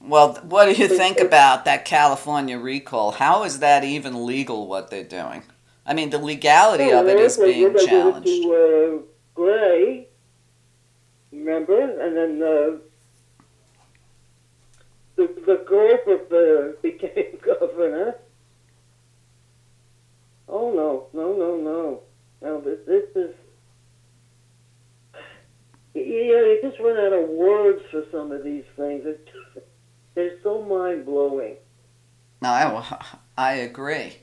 [0.02, 3.12] Well, what do you think about that California recall?
[3.12, 5.44] How is that even legal, what they're doing?
[5.90, 8.28] I mean, the legality of it is being they did it challenged.
[8.28, 9.02] To, uh,
[9.34, 10.08] Gray,
[11.32, 12.82] remember, and then the
[15.18, 18.16] the Grover uh, became governor.
[20.48, 22.02] Oh no, no, no, no!
[22.44, 23.36] No, this, this is.
[25.96, 29.06] Yeah, you just run out of words for some of these things.
[29.06, 29.66] It's,
[30.14, 31.56] they're so mind blowing.
[32.44, 33.06] No, I,
[33.38, 34.18] I agree.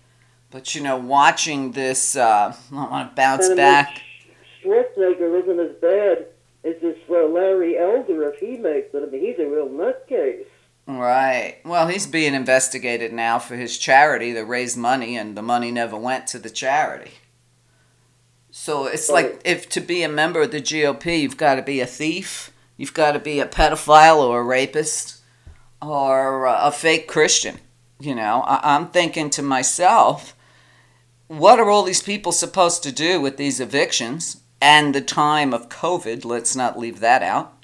[0.56, 4.00] But, you know, watching this, uh, I want to bounce And back.
[4.64, 6.26] Schwarzenegger isn't as bad
[6.64, 9.02] as this uh, Larry Elder if he makes it.
[9.06, 10.46] I mean, he's a real nutcase.
[10.86, 11.58] Right.
[11.62, 15.98] Well, he's being investigated now for his charity that raised money, and the money never
[15.98, 17.10] went to the charity.
[18.50, 21.80] So it's like if to be a member of the GOP, you've got to be
[21.80, 25.20] a thief, you've got to be a pedophile or a rapist,
[25.82, 27.58] or a fake Christian.
[28.00, 30.32] You know, I- I'm thinking to myself,
[31.28, 35.68] what are all these people supposed to do with these evictions and the time of
[35.68, 36.24] COVID?
[36.24, 37.56] Let's not leave that out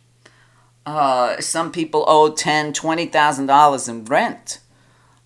[0.85, 4.61] uh, some people owe ten, twenty thousand dollars in rent,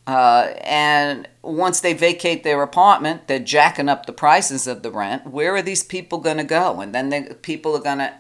[0.07, 5.27] uh, and once they vacate their apartment, they're jacking up the prices of the rent.
[5.27, 6.81] Where are these people going to go?
[6.81, 8.12] And then they, people are going to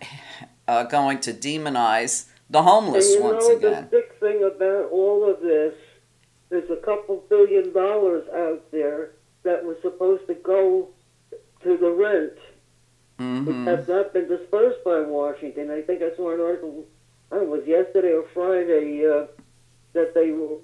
[0.66, 3.88] uh, going to demonize the homeless And you once know again.
[3.90, 5.74] the big thing about all of this,
[6.48, 9.10] there's a couple billion dollars out there
[9.46, 10.88] that was supposed to go
[11.62, 12.34] to the rent,
[13.46, 15.70] which hmm has not been dispersed by Washington.
[15.70, 16.84] I think I saw an article,
[17.32, 19.26] I don't know, it was yesterday or Friday, uh,
[19.94, 20.58] that they were,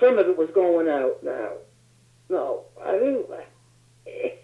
[0.00, 1.52] some of it was going out now.
[2.28, 3.24] No, I mean,
[4.06, 4.38] it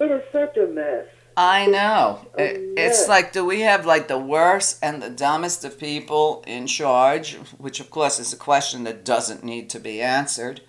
[0.00, 1.06] is such a mess.
[1.36, 2.26] I know.
[2.36, 6.66] It, it's like, do we have like the worst and the dumbest of people in
[6.66, 7.34] charge?
[7.58, 10.62] Which, of course, is a question that doesn't need to be answered.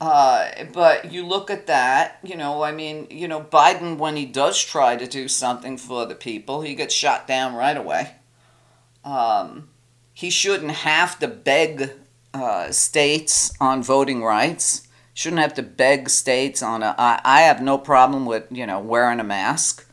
[0.00, 4.24] Uh, but you look at that, you know, I mean, you know, Biden, when he
[4.24, 8.12] does try to do something for the people, he gets shot down right away.
[9.04, 9.68] Um,
[10.14, 11.90] he shouldn't have to beg
[12.32, 14.86] uh, states on voting rights.
[15.14, 16.94] Shouldn't have to beg states on a.
[16.96, 19.84] I, I have no problem with you know wearing a mask.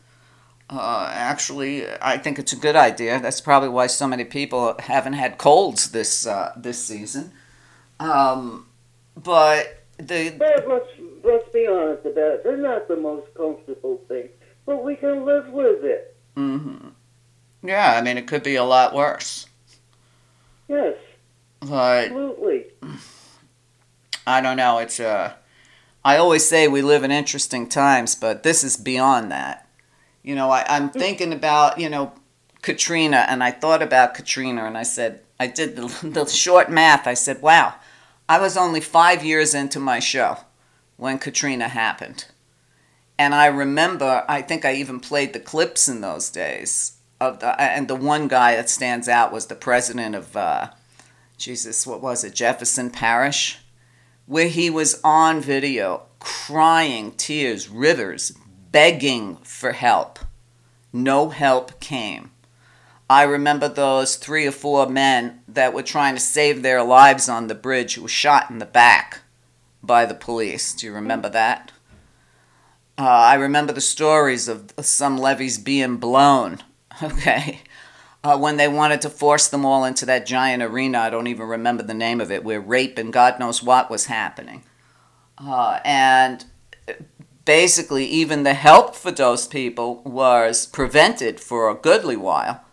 [0.68, 3.20] Uh, actually, I think it's a good idea.
[3.20, 7.32] That's probably why so many people haven't had colds this uh, this season.
[7.98, 8.66] Um,
[9.26, 10.88] but the But let's,
[11.24, 12.44] let's be honest about it.
[12.44, 14.28] They're not the most comfortable thing,
[14.64, 16.16] but we can live with it.
[16.34, 16.88] hmm
[17.62, 19.46] yeah, I mean it could be a lot worse.
[20.68, 20.94] Yes,
[21.60, 22.66] But absolutely.
[24.26, 24.78] I don't know.
[24.78, 25.32] It's uh,
[26.04, 29.68] I always say we live in interesting times, but this is beyond that.
[30.22, 32.12] You know, I, I'm thinking about you know
[32.62, 37.06] Katrina, and I thought about Katrina, and I said I did the, the short math.
[37.06, 37.74] I said, wow,
[38.28, 40.38] I was only five years into my show
[40.96, 42.26] when Katrina happened,
[43.18, 44.24] and I remember.
[44.28, 48.28] I think I even played the clips in those days of the and the one
[48.28, 50.70] guy that stands out was the president of uh,
[51.38, 53.58] Jesus, what was it, Jefferson Parish
[54.26, 58.32] where he was on video crying tears, rivers,
[58.72, 60.18] begging for help.
[60.92, 62.32] No help came.
[63.08, 67.46] I remember those three or four men that were trying to save their lives on
[67.46, 69.20] the bridge who were shot in the back
[69.82, 70.74] by the police.
[70.74, 71.72] Do you remember that?
[72.98, 76.58] Uh, I remember the stories of some levees being blown.
[77.02, 77.60] Okay
[78.26, 80.98] uh, when they wanted to force them all into that giant arena.
[80.98, 84.06] I don't even remember the name of it, where rape and God knows what was
[84.06, 84.64] happening.
[85.38, 86.44] Uh, and
[87.44, 92.64] basically, even the help for those people was prevented for a goodly while.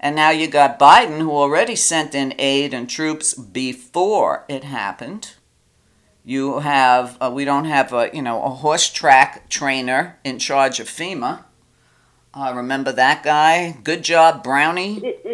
[0.00, 5.34] And now you got Biden, who already sent in aid and troops before it happened.
[6.24, 10.78] You have, uh, we don't have a, you know, a horse track trainer in charge
[10.78, 11.44] of FEMA.
[12.34, 13.76] Uh, remember that guy?
[13.82, 15.14] Good job, Brownie.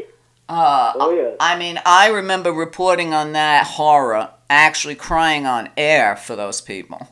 [0.46, 1.36] Uh, Oh, yeah.
[1.40, 7.08] I mean, I remember reporting on that horror, actually crying on air for those people.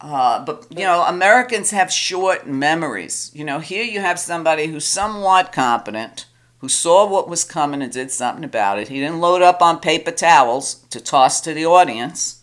[0.00, 3.30] Uh, but, you know, Americans have short memories.
[3.34, 6.26] You know, here you have somebody who's somewhat competent,
[6.58, 8.88] who saw what was coming and did something about it.
[8.88, 12.42] He didn't load up on paper towels to toss to the audience.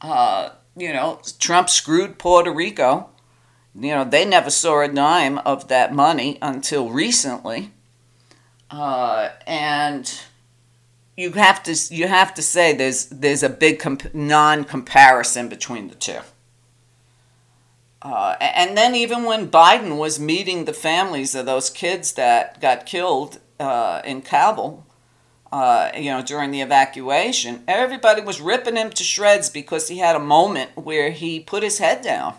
[0.00, 3.10] Uh, you know, Trump screwed Puerto Rico
[3.74, 7.70] you know they never saw a dime of that money until recently
[8.70, 10.20] uh, and
[11.16, 15.94] you have to you have to say there's there's a big comp- non-comparison between the
[15.94, 16.20] two
[18.02, 22.84] uh, and then even when Biden was meeting the families of those kids that got
[22.84, 24.84] killed uh, in Kabul,
[25.52, 30.16] uh, you know, during the evacuation, everybody was ripping him to shreds because he had
[30.16, 32.34] a moment where he put his head down.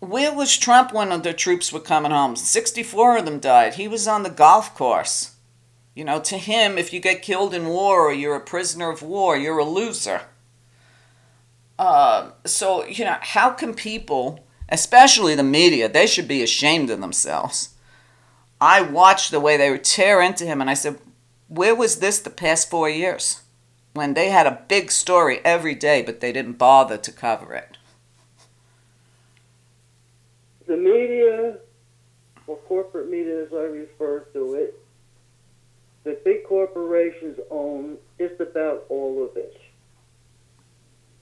[0.00, 2.36] Where was Trump when the troops were coming home?
[2.36, 3.74] 64 of them died.
[3.74, 5.36] He was on the golf course.
[5.94, 9.00] You know, to him, if you get killed in war or you're a prisoner of
[9.00, 10.22] war, you're a loser.
[11.78, 17.00] Uh, so, you know, how can people, especially the media, they should be ashamed of
[17.00, 17.74] themselves.
[18.60, 20.98] I watched the way they would tear into him, and I said,
[21.48, 23.42] where was this the past four years?
[23.92, 27.76] When they had a big story every day, but they didn't bother to cover it.
[30.66, 31.58] The media,
[32.46, 34.80] or corporate media as I refer to it,
[36.04, 39.60] the big corporations own just about all of it.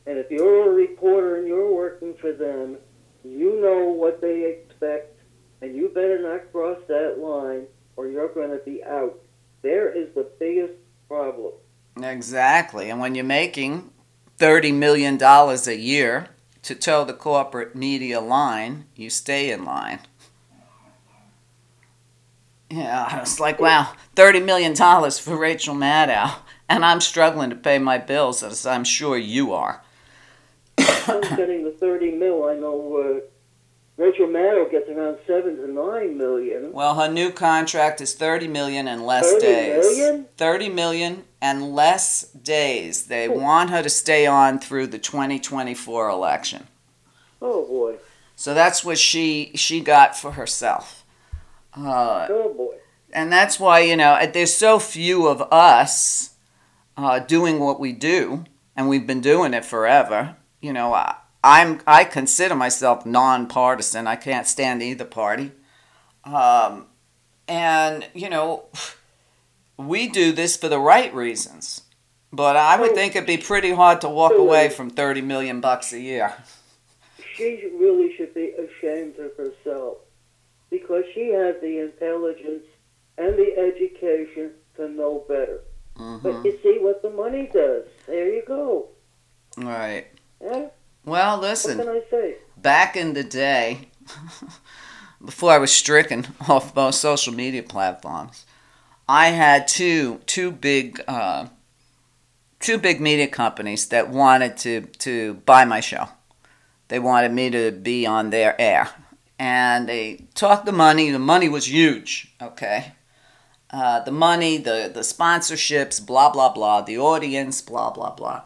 [0.07, 2.77] And if you're a reporter and you're working for them,
[3.25, 5.21] you know what they expect,
[5.61, 9.21] and you better not cross that line or you're going to be out.
[9.63, 10.75] There is the biggest
[11.09, 11.53] problem.
[12.03, 12.91] Exactly.
[12.91, 13.91] And when you're making
[14.39, 16.29] $30 million a year
[16.63, 20.01] to toe the corporate media line, you stay in line.
[22.71, 26.37] Yeah, it's like, wow, $30 million for Rachel Maddow.
[26.69, 29.82] And I'm struggling to pay my bills, as I'm sure you are.
[31.09, 32.45] I'm getting the 30 mil.
[32.49, 33.21] I know uh,
[34.03, 36.73] Rachel Maddow gets around 7 to 9 million.
[36.73, 39.85] Well, her new contract is 30 million and less 30 days.
[39.85, 40.27] million?
[40.37, 43.07] 30 million and less days.
[43.07, 46.67] They want her to stay on through the 2024 election.
[47.41, 47.97] Oh boy.
[48.37, 51.05] So that's what she she got for herself.
[51.77, 52.75] Uh, Oh boy.
[53.13, 56.31] and that's why you know there's so few of us
[56.97, 58.45] uh, doing what we do,
[58.77, 60.37] and we've been doing it forever.
[60.63, 64.07] You know, I, I'm I consider myself nonpartisan.
[64.07, 65.53] I can't stand either party.
[66.25, 66.87] Um,
[67.47, 68.65] and you know,
[69.77, 71.83] we do this for the right reasons.
[72.33, 75.93] But I would think it'd be pretty hard to walk away from 30 million bucks
[75.93, 76.33] a year.
[77.37, 79.99] She really should be ashamed of herself
[80.71, 82.65] because she had the intelligence
[83.19, 85.61] and the education to know better.
[85.99, 86.23] Mm-hmm.
[86.23, 87.85] But you see what the money does.
[88.07, 88.89] There you go.
[89.59, 90.07] Right.
[90.43, 90.67] Yeah?
[91.05, 91.79] Well, What listen.
[91.79, 92.35] can I say?
[92.57, 93.89] back in the day,
[95.25, 98.45] before I was stricken off most social media platforms,
[99.09, 101.47] I had two two big uh,
[102.61, 106.09] two big media companies that wanted to to buy my show.
[106.89, 108.91] They wanted me to be on their air,
[109.39, 111.11] and they talked the money.
[111.11, 112.33] The money was huge.
[112.41, 112.93] Okay.
[113.71, 118.43] Uh, the money, the, the sponsorships, blah, blah, blah, the audience, blah, blah, blah.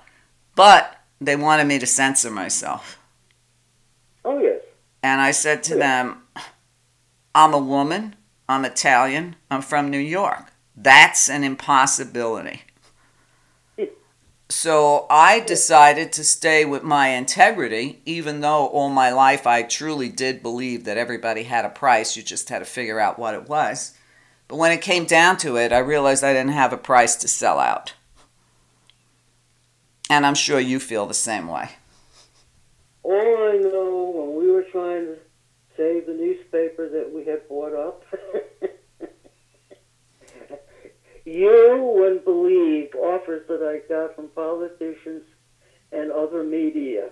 [0.54, 2.98] But they wanted me to censor myself.
[4.24, 4.62] Oh, yes.
[5.02, 6.22] And I said to oh, them,
[7.35, 8.16] I'm a woman,
[8.48, 10.46] I'm Italian, I'm from New York.
[10.76, 12.62] That's an impossibility.
[14.48, 20.09] So I decided to stay with my integrity, even though all my life I truly
[20.09, 23.48] did believe that everybody had a price, you just had to figure out what it
[23.48, 23.94] was.
[24.46, 27.29] But when it came down to it, I realized I didn't have a price to
[27.29, 27.94] sell out.
[30.09, 31.69] And I'm sure you feel the same way.
[33.03, 35.16] All I know when we were trying to
[35.77, 38.05] save the newspaper that we had bought up,
[41.25, 45.23] you wouldn't believe offers that I got from politicians
[45.92, 47.11] and other media.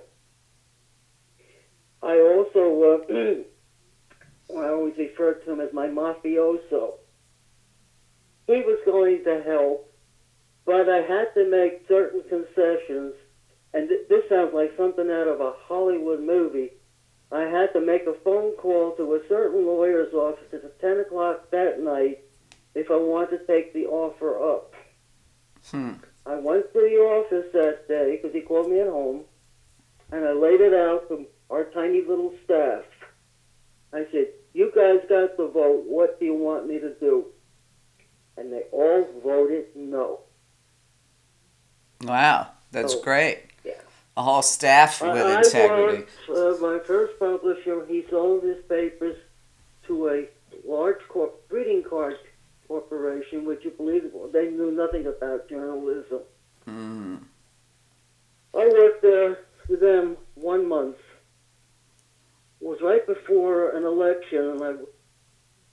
[2.03, 6.95] I also, uh, I always refer to him as my mafioso.
[8.47, 9.94] He was going to help,
[10.65, 13.15] but I had to make certain concessions
[13.75, 16.71] and th- this sounds like something out of a Hollywood movie.
[17.33, 21.51] I had to make a phone call to a certain lawyer's office at 10 o'clock
[21.51, 22.21] that night
[22.77, 24.75] if I wanted to take the offer up.
[25.71, 25.95] Hmm.
[26.25, 29.25] I went to the office that day because he called me at home,
[30.13, 32.85] and I laid it out to our tiny little staff.
[33.93, 35.85] I said, You guys got the vote.
[35.87, 37.27] What do you want me to do?
[38.37, 40.21] And they all voted no.
[42.05, 43.39] Wow, that's So, great.
[43.65, 43.73] yeah.
[44.17, 46.05] A whole staff with I integrity.
[46.29, 49.17] worked, uh, my first publisher, he sold his papers
[49.87, 50.29] to a
[50.67, 52.17] large corp- greeting card
[52.69, 54.11] corporation, which you believe?
[54.33, 56.21] They knew nothing about journalism.
[56.67, 57.19] Mm.
[58.55, 60.97] I worked there for them one month.
[62.61, 64.73] It was right before an election, and I,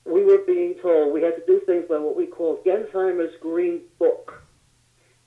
[0.06, 3.82] we were being told we had to do things by what we call Gensheimer's Green
[4.00, 4.41] Book.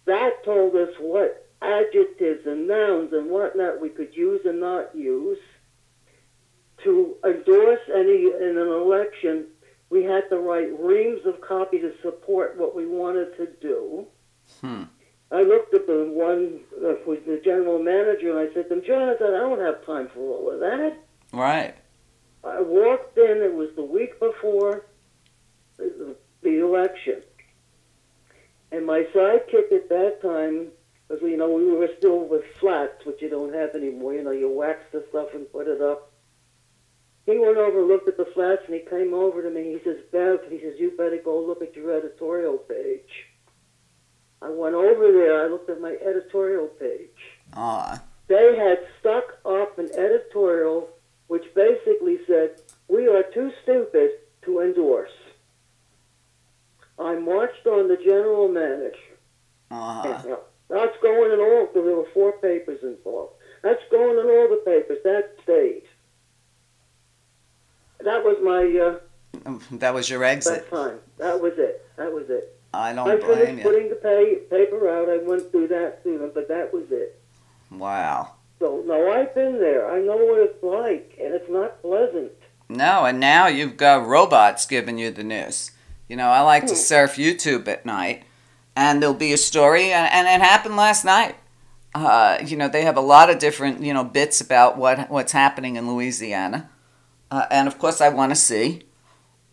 [0.07, 5.39] That told us what adjectives and nouns and whatnot we could use and not use.
[6.83, 9.47] To endorse any in an election,
[9.89, 14.07] we had to write reams of copy to support what we wanted to do.
[14.61, 14.83] Hmm.
[15.31, 18.83] I looked at the one that was the general manager and I said to him,
[18.87, 20.97] Jonathan, I don't have time for all of that.
[21.33, 21.75] Right.
[22.45, 24.85] I walked in, it was the week before
[25.79, 27.23] the, the election.
[28.75, 30.73] And my sidekick at that time,
[31.07, 34.15] because, you know, we were still with flats, which you don't have anymore.
[34.15, 36.11] You know, you wax the stuff and put it up.
[37.25, 39.79] He went over, looked at the flats, and he came over to me.
[39.79, 43.29] He says, Bev, he says, you better go look at your editorial page.
[44.43, 45.45] I went over there.
[45.45, 47.39] I looked at my editorial page.
[47.53, 48.03] Ah.
[48.27, 50.89] They had stuck up an editorial
[51.29, 54.11] which basically said, We are too stupid
[54.43, 55.11] to endorse.
[56.99, 58.97] I marched on the general manager.
[59.71, 60.37] Uh-huh.
[60.71, 63.33] That's going in all, because there were four papers involved.
[63.63, 64.99] That's going in all the papers.
[65.05, 65.83] That stayed.
[68.01, 70.71] That was my uh, That was your that exit.
[70.71, 70.99] time.
[71.19, 71.85] That was it.
[71.97, 72.51] That was it.
[72.73, 73.63] I I don't blame finished you.
[73.63, 75.09] putting the pay, paper out.
[75.09, 77.21] I went through that through them, but that was it.
[77.71, 78.33] Wow.
[78.59, 79.91] So, no, I've been there.
[79.91, 82.33] I know what it's like, and it's not pleasant.
[82.69, 85.71] No, and now you've got robots giving you the news.
[86.15, 88.23] You know, I like to surf YouTube at night,
[88.77, 91.35] and there'll be a story, and, and it happened last night.
[91.93, 95.33] Uh, you know, they have a lot of different, you know, bits about what what's
[95.33, 96.71] happening in Louisiana,
[97.33, 98.85] uh, and of course, I want to see,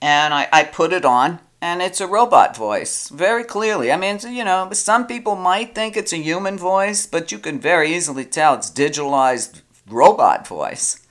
[0.03, 3.91] and I, I put it on, and it's a robot voice, very clearly.
[3.91, 7.59] I mean, you know, some people might think it's a human voice, but you can
[7.59, 11.07] very easily tell it's digitalized robot voice.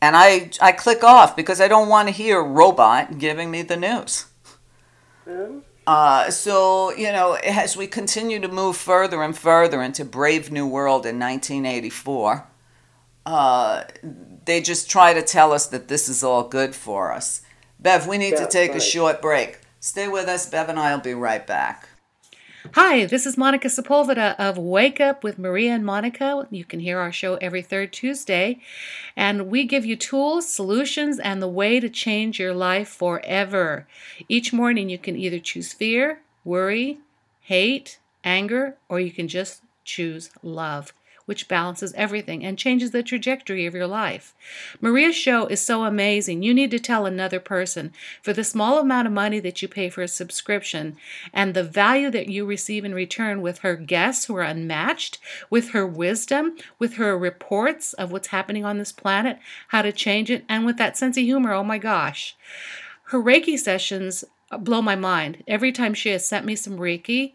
[0.00, 3.60] And I, I click off because I don't want to hear a robot giving me
[3.60, 4.24] the news.
[5.86, 10.66] Uh, so, you know, as we continue to move further and further into Brave New
[10.66, 12.46] World in 1984,
[13.26, 13.84] uh,
[14.44, 17.42] they just try to tell us that this is all good for us.
[17.78, 19.58] Bev, we need to take a short break.
[19.80, 20.48] Stay with us.
[20.48, 21.88] Bev and I will be right back.
[22.74, 26.46] Hi, this is Monica Sepulveda of Wake Up with Meria and Monica.
[26.52, 28.60] You can hear our show every third Tuesday,
[29.16, 33.88] and we give you tools, solutions, and the way to change your life forever.
[34.28, 36.98] Each morning, you can either choose fear, worry,
[37.40, 40.92] hate, anger, or you can just choose love,
[41.26, 44.34] which balances everything and changes the trajectory of your life.
[44.80, 46.42] Meria's show is so amazing.
[46.42, 47.92] You need to tell another person
[48.22, 50.96] for the small amount of money that you pay for a subscription
[51.32, 55.18] and the value that you receive in return with her guests who are unmatched,
[55.48, 60.30] with her wisdom, with her reports of what's happening on this planet, how to change
[60.30, 61.52] it, and with that sense of humor.
[61.52, 62.36] Oh my gosh.
[63.04, 64.24] Her Reiki sessions
[64.58, 65.42] blow my mind.
[65.46, 67.32] Every time she has sent me some Reiki,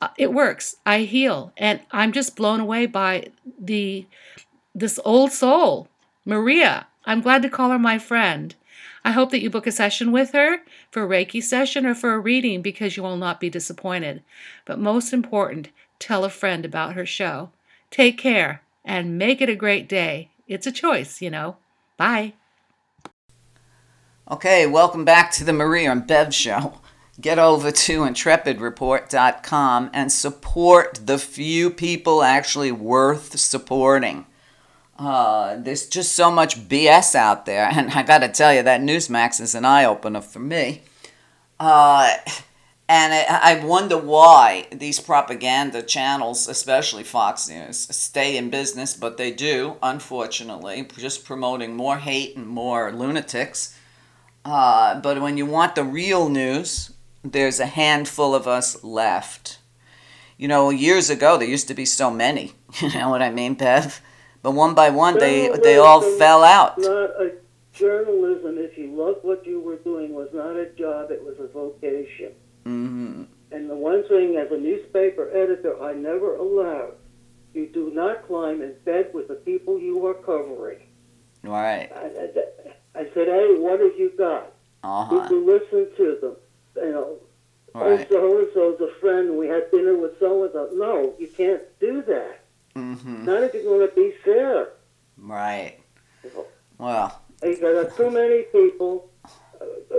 [0.00, 0.76] Uh, it works.
[0.84, 3.28] I heal, and I'm just blown away by
[3.58, 4.06] the
[4.74, 5.88] this old soul,
[6.24, 6.86] Meria.
[7.06, 8.54] I'm glad to call her my friend.
[9.04, 10.58] I hope that you book a session with her
[10.90, 14.22] for a Reiki session or for a reading because you will not be disappointed.
[14.64, 15.68] But most important,
[15.98, 17.50] tell a friend about her show.
[17.90, 20.30] Take care and make it a great day.
[20.48, 21.56] It's a choice, you know.
[21.96, 22.34] Bye.
[24.28, 26.80] Okay, welcome back to the Meria and Bev show.
[27.18, 34.26] Get over to intrepidreport.com and support the few people actually worth supporting.
[34.98, 39.40] Uh, there's just so much BS out there, and I gotta tell you, that Newsmax
[39.40, 40.82] is an eye opener for me.
[41.58, 42.16] Uh,
[42.88, 49.16] and I, I wonder why these propaganda channels, especially Fox News, stay in business, but
[49.16, 53.76] they do, unfortunately, just promoting more hate and more lunatics.
[54.44, 56.92] Uh, but when you want the real news,
[57.22, 59.58] there's a handful of us left.
[60.36, 62.52] You know, years ago there used to be so many.
[62.80, 64.02] You know what I mean, Bev?
[64.42, 66.78] But one by one, they they all fell out.
[66.78, 67.32] Not a
[67.72, 68.58] journalism.
[68.58, 71.10] If you loved what you were doing, was not a job.
[71.10, 72.32] It was a vocation.
[72.64, 73.22] Mm-hmm.
[73.52, 76.94] And the one thing, as a newspaper editor, I never allowed
[77.56, 80.80] you do not climb in bed with the people you are covering.
[81.42, 81.90] Right.
[81.94, 84.52] I, I, I said, hey, what have you got?
[84.84, 85.28] Uh You huh.
[85.28, 86.36] can listen to them.
[86.76, 87.16] You know,
[87.74, 88.06] Right.
[88.10, 89.36] oh, so and so's a friend.
[89.36, 90.70] We had dinner with so and so.
[90.72, 92.40] No, you can't do that.
[92.74, 94.68] hmm Not if you're going to be fair.
[95.18, 95.78] Right.
[96.78, 97.20] Well.
[97.42, 99.10] You got too many people
[99.60, 99.64] uh,
[99.94, 99.98] uh,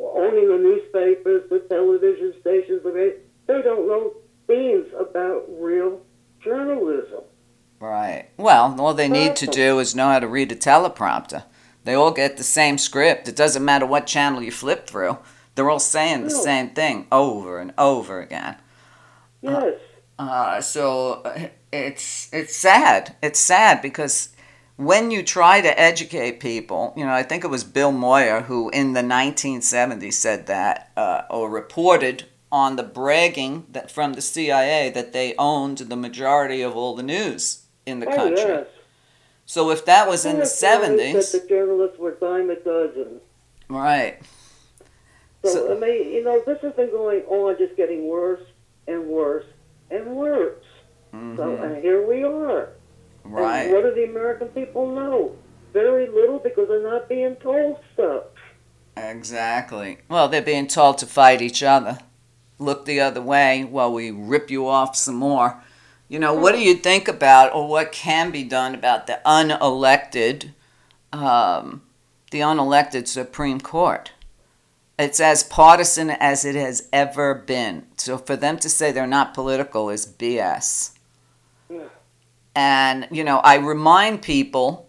[0.00, 3.16] owning the newspapers, the television stations, the radio.
[3.48, 4.14] They don't know
[4.46, 6.00] things about real
[6.40, 7.22] journalism.
[7.80, 8.28] Right.
[8.36, 11.44] Well, all they need to do is know how to read a teleprompter.
[11.84, 13.28] They all get the same script.
[13.28, 15.18] It doesn't matter what channel you flip through.
[15.56, 16.40] They're all saying the No.
[16.42, 18.56] same thing over and over again.
[19.42, 19.74] Yes.
[20.18, 23.16] Uh, so uh, it's it's sad.
[23.22, 24.30] It's sad because
[24.76, 28.68] when you try to educate people, you know, I think it was Bill Moyer who
[28.70, 34.90] in the 1970s said that uh, or reported on the bragging that from the CIA
[34.90, 38.38] that they owned the majority of all the news in the oh, country.
[38.44, 38.66] yes.
[39.46, 42.50] So if that was in the Yes, I always 70s, Said the journalists were dime
[42.50, 43.20] a dozen.
[43.68, 44.18] right?
[45.46, 48.42] So, So- I mean, you know, this has been going on, just getting worse
[48.86, 49.46] and worse
[49.90, 50.62] and worse.
[51.12, 51.62] So, Mhm.
[51.62, 52.68] and here we are.
[53.24, 53.70] And Right.
[53.70, 55.32] what do the American people know?
[55.72, 58.24] Very little because they're not being told stuff.
[58.96, 59.98] Exactly.
[60.08, 61.98] Well, they're being told to fight each other.
[62.58, 65.62] Look the other way while we rip you off some more.
[66.08, 70.50] You know, what do you think about, or what can be done about the unelected,
[71.12, 71.82] um,
[72.30, 74.12] the unelected Supreme Court?
[74.98, 77.86] It's as partisan as it has ever been.
[77.96, 80.92] So for them to say they're not political is BS.
[81.68, 81.88] Yeah.
[82.54, 84.88] And, you know, I remind people,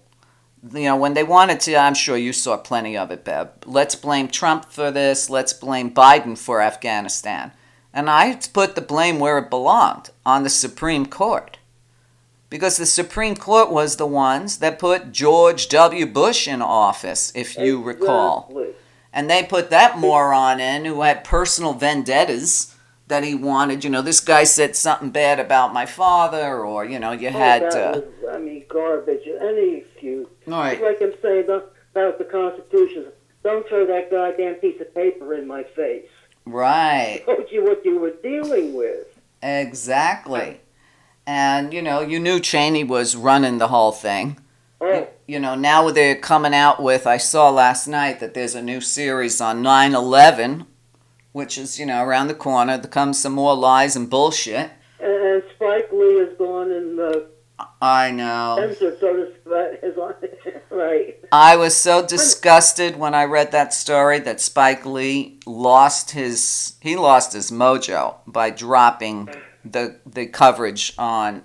[0.71, 3.49] you know, when they wanted to, I'm sure you saw plenty of it, Bev.
[3.65, 5.29] Let's blame Trump for this.
[5.29, 7.51] Let's blame Biden for Afghanistan.
[7.93, 11.57] And I put the blame where it belonged on the Supreme Court.
[12.49, 16.05] Because the Supreme Court was the ones that put George W.
[16.05, 18.49] Bush in office, if you recall.
[19.13, 22.75] And they put that moron in who had personal vendettas
[23.07, 23.83] that he wanted.
[23.83, 27.31] You know, this guy said something bad about my father, or, you know, you Oh,
[27.31, 27.63] had.
[27.63, 28.03] Uh, was,
[28.35, 29.21] I mean, garbage.
[29.41, 30.27] Any excuse.
[30.45, 30.73] Right.
[30.73, 33.05] It's like I'm saying about about the Constitution.
[33.43, 36.09] Don't throw that goddamn piece of paper in my face.
[36.45, 37.23] right.
[37.25, 39.07] Told you what you were dealing with.
[39.41, 40.59] Exactly.
[41.25, 44.39] And, you know, you knew Cheney was running the whole thing.
[44.80, 48.61] Oh, You know, now they're coming out with, I saw last night that there's a
[48.61, 50.65] new series on 9 11,
[51.32, 52.78] which is, you know, around the corner.
[52.78, 54.69] There comes some more lies and bullshit.
[54.99, 57.19] and, and Spike Lee is gone and uh,
[57.82, 58.57] I know.
[58.59, 60.13] censored, so to But as long,
[60.69, 61.17] right.
[61.32, 66.95] I was so disgusted when I read that story that Spike Lee lost his he
[66.95, 69.30] lost his mojo by dropping
[69.65, 71.43] the the coverage on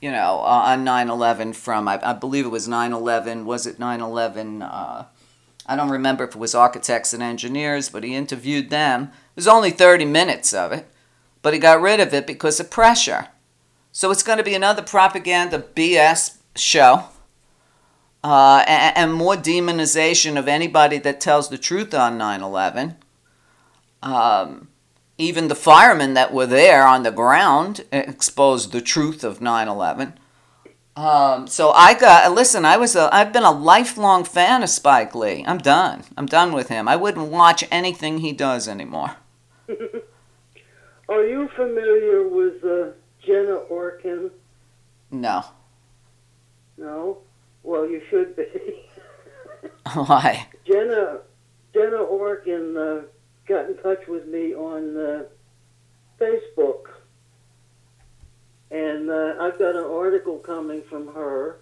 [0.00, 4.62] you know uh, on 9/11 from I, I believe it was 9/11 was it 9/11
[4.62, 5.04] uh,
[5.68, 9.48] I don't remember if it was architects and engineers but he interviewed them it was
[9.48, 10.88] only 30 minutes of it
[11.42, 13.28] but he got rid of it because of pressure
[13.92, 17.04] so it's going to be another propaganda BS show
[18.22, 22.96] uh, and, and, more demonization of anybody that tells the truth on 9 11.
[24.02, 24.68] Um,
[25.18, 30.14] even the firemen that were there on the ground exposed the truth of 9 11.
[30.96, 32.64] Um, so I got listen.
[32.64, 35.44] I was a I've been a lifelong fan of Spike Lee.
[35.46, 36.04] I'm done.
[36.16, 36.88] I'm done with him.
[36.88, 39.16] I wouldn't watch anything he does anymore.
[41.08, 42.92] Are you familiar with uh,
[43.24, 44.30] Jenna Orkin?
[45.10, 45.44] No.
[46.78, 47.18] No.
[47.62, 48.46] Well, you should be.
[49.92, 50.46] Why?
[50.66, 51.18] Jenna
[51.74, 53.06] Jenna Orkin uh,
[53.46, 55.22] got in touch with me on uh,
[56.20, 56.88] Facebook,
[58.70, 61.58] and uh, I've got an article coming from her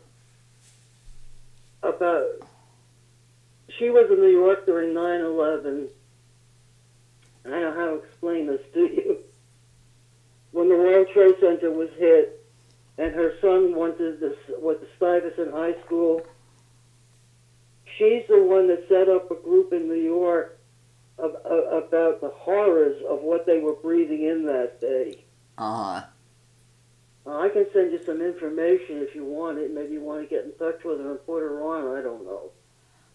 [1.83, 2.27] about.
[3.79, 5.89] She was in New York during 9/11.
[7.45, 9.19] I don't know how to explain this to you.
[10.53, 12.47] When the World Trade Center was hit,
[12.97, 16.23] and her son went to this to Stuyvesant High School.
[17.99, 20.59] She's the one that set up a group in New York
[21.19, 25.25] of, of, about the horrors of what they were breathing in that day.
[25.59, 26.05] Uh-huh.
[27.27, 29.73] Uh, I can send you some information if you want it.
[29.73, 31.99] Maybe you want to get in touch with her and put her on.
[31.99, 32.51] I don't know.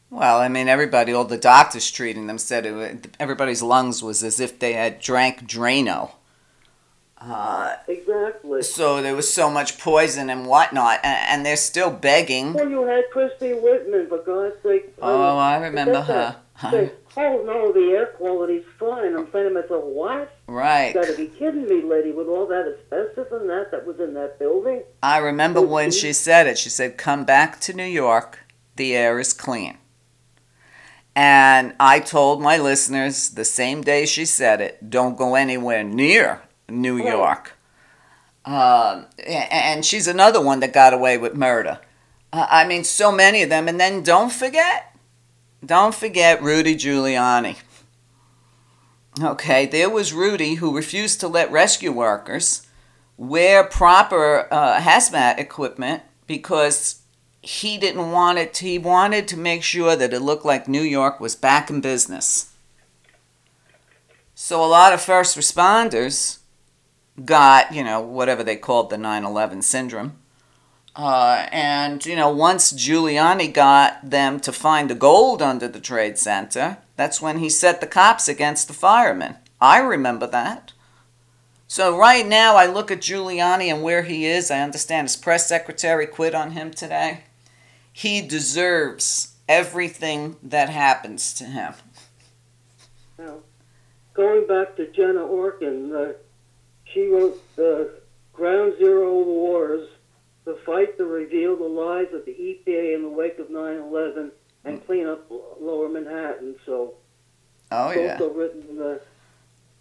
[0.09, 4.39] Well, I mean, everybody, all the doctors treating them said it, everybody's lungs was as
[4.39, 6.13] if they had drank Drano.
[7.21, 8.63] Uh, exactly.
[8.63, 12.53] So there was so much poison and whatnot, and, and they're still begging.
[12.53, 14.93] Well, you had Christie Whitman, for God's sake.
[15.01, 16.37] Oh, I remember her.
[16.61, 19.15] Say, oh no, the air quality's fine.
[19.15, 20.37] I'm saying to myself, what?
[20.47, 20.93] Right.
[20.93, 24.13] You gotta be kidding me, lady, with all that asbestos and that that was in
[24.15, 24.83] that building.
[25.01, 26.57] I remember when she said it.
[26.57, 28.39] She said, "Come back to New York.
[28.75, 29.77] The air is clean."
[31.15, 36.43] And I told my listeners the same day she said it, don't go anywhere near
[36.69, 37.57] New York.
[38.45, 41.79] Uh, and she's another one that got away with murder.
[42.31, 43.67] Uh, I mean, so many of them.
[43.67, 44.88] And then don't forget,
[45.65, 47.57] don't forget Rudy Giuliani.
[49.21, 52.65] Okay, there was Rudy who refused to let rescue workers
[53.17, 57.01] wear proper uh, hazmat equipment because
[57.41, 58.53] he didn't want it.
[58.55, 61.81] To, he wanted to make sure that it looked like New York was back in
[61.81, 62.53] business.
[64.35, 66.37] So a lot of first responders
[67.25, 70.18] got, you know, whatever they called the 9 11 syndrome.
[71.01, 76.17] Uh, and, you know, once Giuliani got them to find the gold under the Trade
[76.17, 79.37] Center, that's when he set the cops against the firemen.
[79.61, 80.73] I remember that.
[81.69, 84.51] So, right now, I look at Giuliani and where he is.
[84.51, 87.23] I understand his press secretary quit on him today.
[87.93, 91.75] He deserves everything that happens to him.
[93.17, 93.37] Now,
[94.13, 96.13] going back to Jenna Orkin, uh,
[96.83, 98.01] she wrote the
[98.33, 99.87] Ground Zero Wars,
[100.49, 104.31] the fight to reveal the lies of the EPA in the wake of 9/11
[104.65, 106.55] and clean up Lower Manhattan.
[106.65, 106.95] So,
[107.71, 109.01] oh yeah, also written the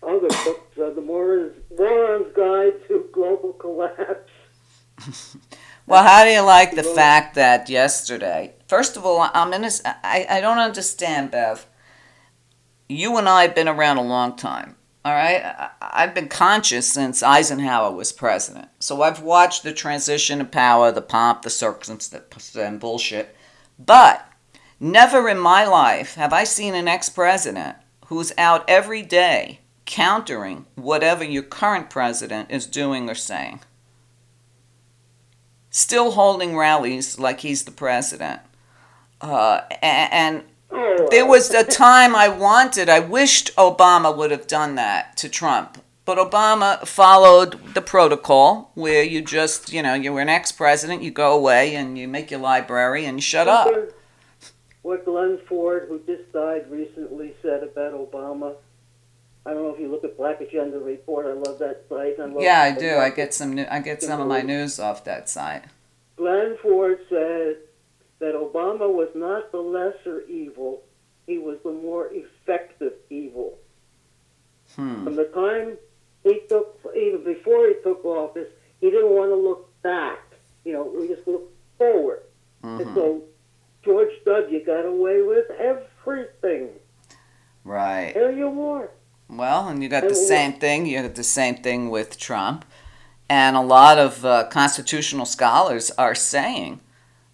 [0.02, 4.30] other books, uh, the Moron's, Moron's Guide to Global Collapse.
[5.86, 8.54] well, how do you like the fact that yesterday?
[8.66, 9.70] First of all, I'm in a,
[10.04, 11.66] I, I don't understand, Bev.
[12.90, 14.76] You and I have been around a long time.
[15.04, 18.68] All right, I've been conscious since Eisenhower was president.
[18.80, 22.12] So I've watched the transition of power, the pomp, the circumstance,
[22.56, 23.34] and bullshit.
[23.78, 24.26] But
[24.80, 27.76] never in my life have I seen an ex president
[28.06, 33.60] who's out every day countering whatever your current president is doing or saying.
[35.70, 38.40] Still holding rallies like he's the president.
[39.20, 40.42] Uh, and
[41.10, 45.82] there was a time I wanted, I wished Obama would have done that to Trump.
[46.04, 51.02] But Obama followed the protocol where you just, you know, you were an ex president,
[51.02, 53.68] you go away and you make your library and shut up.
[54.82, 58.54] What Glen Ford, who just died recently, said about Obama.
[59.44, 61.26] I don't know if you look at Black Agenda Report.
[61.26, 62.18] I love that site.
[62.18, 62.96] I love yeah, I do.
[62.96, 63.54] I get some.
[63.54, 65.64] New, I get some of my news off that site.
[66.16, 67.56] Glen Ford said
[68.18, 70.82] that Obama was not the lesser evil,
[71.28, 73.58] he was the more effective evil.
[74.74, 75.04] Hmm.
[75.04, 75.76] From the time
[76.24, 78.48] he took, even before he took office,
[78.80, 80.18] he didn't want to look back.
[80.64, 82.22] You know, we just look forward.
[82.62, 83.22] And so
[83.84, 84.58] George W.
[84.58, 86.70] You got away with everything.
[87.64, 88.12] Right.
[88.14, 88.90] There you are.
[89.28, 90.86] Well, and you got the same thing.
[90.86, 92.64] You got the same thing with Trump.
[93.28, 96.80] And a lot of uh, constitutional scholars are saying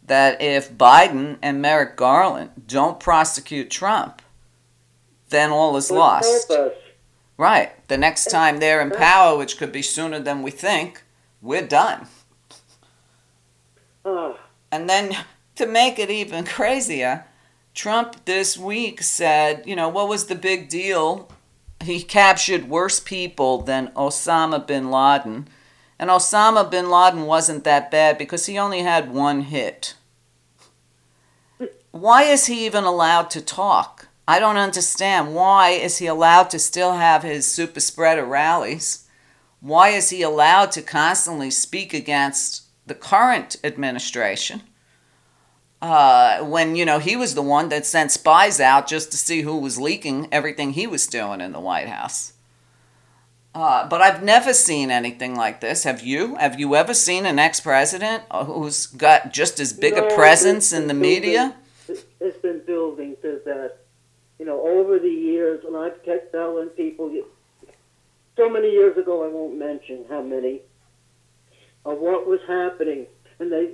[0.06, 4.20] that if Biden and Merrick Garland don't prosecute Trump,
[5.30, 6.50] then all is lost.
[7.36, 7.72] Right.
[7.88, 11.02] The next time they're in power, which could be sooner than we think,
[11.42, 12.06] we're done.
[14.70, 15.16] And then
[15.56, 17.24] to make it even crazier,
[17.74, 21.30] Trump this week said, you know, what was the big deal?
[21.82, 25.48] He captured worse people than Osama bin Laden.
[25.98, 29.94] And Osama bin Laden wasn't that bad because he only had one hit.
[31.90, 34.08] Why is he even allowed to talk?
[34.26, 35.34] I don't understand.
[35.34, 39.08] Why is he allowed to still have his super spreader rallies?
[39.60, 44.62] Why is he allowed to constantly speak against the current administration?
[45.80, 49.40] Uh, when you know he was the one that sent spies out just to see
[49.40, 52.33] who was leaking everything he was doing in the White House.
[53.54, 55.84] Uh, but I've never seen anything like this.
[55.84, 56.34] Have you?
[56.36, 60.88] Have you ever seen an ex-president who's got just as big No, a presence in
[60.88, 61.54] the media?
[61.88, 63.76] It's been building to that.
[64.40, 67.26] You know, over the years, and I've kept telling people, you-
[68.36, 70.62] so many years ago, I won't mention how many,
[71.84, 73.06] of what was happening.
[73.38, 73.70] And they,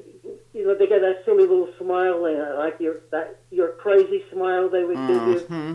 [0.53, 4.69] you know, they got that silly little smile, had, like your that your crazy smile
[4.69, 5.75] they would give you, hmm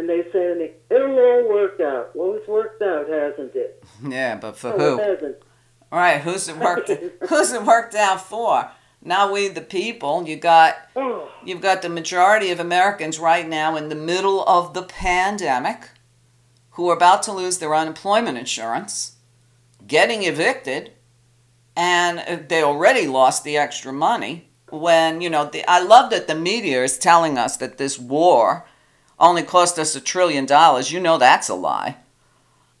[0.00, 3.84] and they say to me, "It'll all work out." Well, it's worked out, hasn't it?
[4.06, 4.98] Yeah, but for No, who?
[4.98, 5.36] it hasn't.
[5.92, 6.88] All right, who's it worked?
[7.28, 8.70] who's it worked out for?
[9.02, 10.26] Now we the people.
[10.26, 14.74] You got Oh, You've got the majority of Americans right now in the middle of
[14.74, 15.90] the pandemic
[16.70, 19.16] who are about to lose their unemployment insurance,
[19.86, 20.92] getting evicted,
[21.76, 24.48] and uh, they already lost the extra money.
[24.70, 28.66] When, you know, the, I love that the media is telling us that this war
[29.20, 30.90] only cost us a trillion dollars.
[30.90, 31.96] You know that's a lie.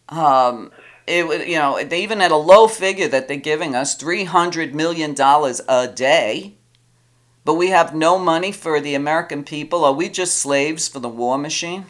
[0.08, 0.72] Um,
[1.06, 5.14] it you know, they even at a low figure that they're giving us, $300 million
[5.68, 6.56] a day
[7.44, 9.84] but we have no money for the American people.
[9.84, 11.86] Are we just slaves for the war machine?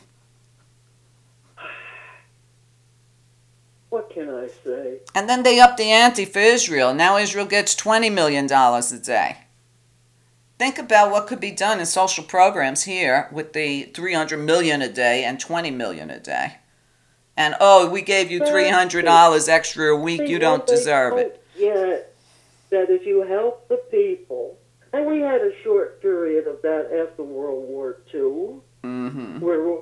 [3.91, 5.01] what can I say?
[5.15, 6.95] And then they up the ante for Israel.
[6.95, 9.39] Now Israel gets $20 million a day.
[10.61, 14.93] Think about what could be done in social programs here with the 300 million a
[14.93, 16.57] day and 20 million a day.
[17.35, 20.29] And oh, we gave you $300 extra a week.
[20.29, 21.43] You don't deserve it.
[21.57, 22.01] Yeah,
[22.69, 24.59] that if you help the people,
[24.93, 29.41] and we had a short period of that after World War II, mm-hmm.
[29.41, 29.79] where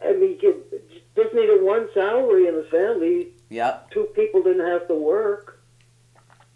[0.00, 0.64] I mean, you
[1.16, 3.30] just needed one salary in the family.
[3.48, 3.90] Yep.
[3.90, 5.60] Two people didn't have to work,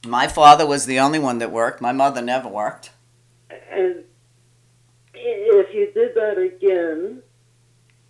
[0.06, 1.80] My father was the only one that worked.
[1.80, 2.92] My mother never worked.
[3.70, 4.04] And
[5.14, 7.22] if you did that again,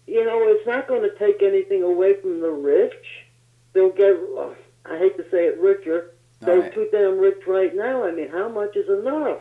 [0.07, 3.05] you know, it's not going to take anything away from the rich.
[3.72, 6.12] They'll get, oh, I hate to say it, richer.
[6.40, 6.74] They're Right.
[6.74, 8.05] too damn rich right now.
[8.05, 9.40] I mean, how much is enough?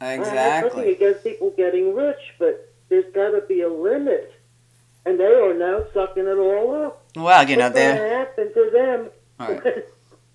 [0.00, 0.38] Exactly.
[0.38, 4.32] I have nothing against people getting rich, but there's got to be a limit.
[5.06, 7.02] And they are now sucking it all up.
[7.16, 8.18] Well, you know, What's going to they're.
[8.18, 9.10] happen to them?
[9.40, 9.84] All right.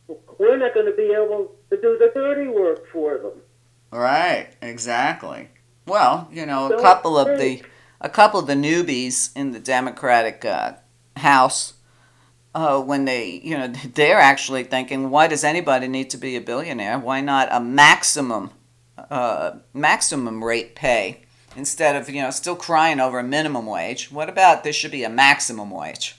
[0.40, 3.42] We're not going to be able to do the dirty work for them.
[3.92, 5.50] Right, exactly.
[5.86, 7.64] Well, you know, a couple of the
[8.02, 10.74] a couple of the newbies in the Democratic uh,
[11.16, 11.74] House,
[12.54, 16.42] uh, when they, you know, they're actually thinking, why does anybody need to be a
[16.42, 17.00] billionaire?
[17.00, 18.52] Why not a maximum,
[18.98, 21.22] uh, maximum rate pay
[21.56, 24.12] instead of you know still crying over a minimum wage?
[24.12, 26.16] What about there should be a maximum wage?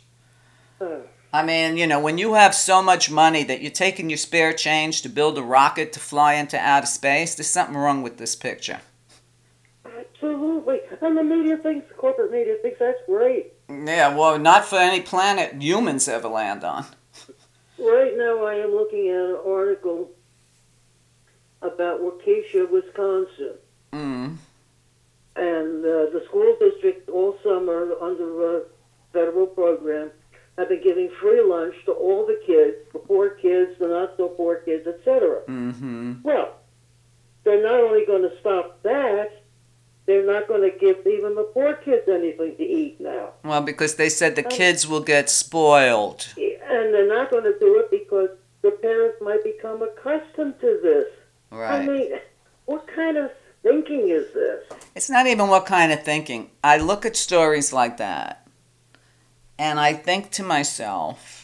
[1.32, 4.52] I mean, you know, when you have so much money that you're taking your spare
[4.54, 8.34] change to build a rocket to fly into outer space, there's something wrong with this
[8.34, 8.80] picture.
[9.84, 10.80] absolutely.
[11.00, 13.52] And the media thinks, corporate media thinks that's great.
[13.68, 16.86] Yeah, well, not for any planet humans ever land on.
[17.78, 20.10] Right now, I am looking at an article
[21.62, 23.54] about Waukesha, Wisconsin.
[23.92, 24.36] Mm.
[25.36, 28.62] and uh, the school district all summer under a
[29.14, 30.10] federal program
[30.58, 34.28] have been giving free lunch to all the kids, the poor kids, the not so
[34.28, 35.42] poor kids, etc.
[35.48, 36.22] Mm-hmm.
[36.22, 36.54] Well,
[37.44, 39.42] they're not only going to stop that,
[40.06, 43.30] they're not going to give even the poor kids anything to eat now.
[43.44, 46.28] Well, because they said the kids will get spoiled.
[46.36, 48.30] And they're not going to do it because
[48.62, 51.06] the parents might become accustomed to this.
[51.50, 51.82] Right.
[51.82, 52.12] I mean,
[52.66, 53.30] what kind of
[53.62, 54.64] thinking is this?
[54.94, 56.50] It's not even what kind of thinking.
[56.64, 58.48] I look at stories like that
[59.58, 61.37] and I think to myself,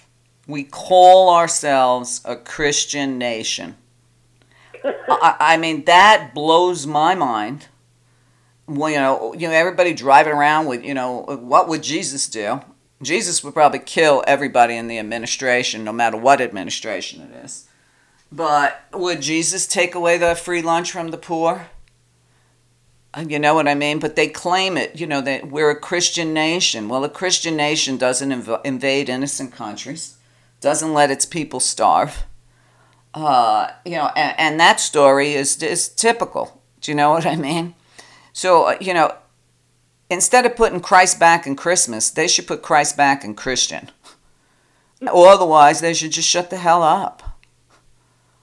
[0.46, 3.76] we call ourselves a Christian nation.
[4.84, 7.68] I, I mean, that blows my mind.
[8.66, 12.60] Well, you know, you know, everybody driving around with, you know, what would Jesus do?
[13.02, 17.66] Jesus would probably kill everybody in the administration, no matter what administration it is.
[18.32, 21.68] But would Jesus take away the free lunch from the poor?
[23.12, 23.98] Uh, You know what I mean?
[23.98, 26.88] But they claim it, you know, that we're a Christian nation.
[26.88, 30.16] Well, a Christian nation doesn't inv- invade innocent countries,
[30.64, 32.24] doesn't let its people starve.
[33.14, 36.60] Uh, you know, and, and that story is, is typical.
[36.80, 37.76] Do you know what I mean?
[38.32, 39.14] So, uh, you know,
[40.10, 43.90] instead of putting Christ back in Christmas, they should put Christ back in Christian.
[45.00, 47.22] Or otherwise, they should just shut the hell up.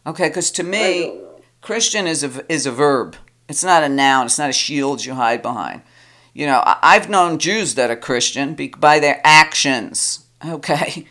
[0.05, 1.19] Okay, because to me.
[1.61, 3.15] Christian is a is a verb.
[3.47, 4.25] It's not a noun.
[4.25, 5.83] It's not a shield you hide behind.
[6.33, 10.19] You know, I've known Jews that are Christian by their actions.
[10.43, 11.05] Okay,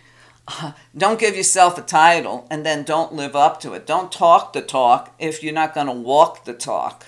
[0.96, 3.86] don't give yourself a title and then don't live up to it.
[3.86, 7.06] Don't talk the talk if you're not going to walk the talk.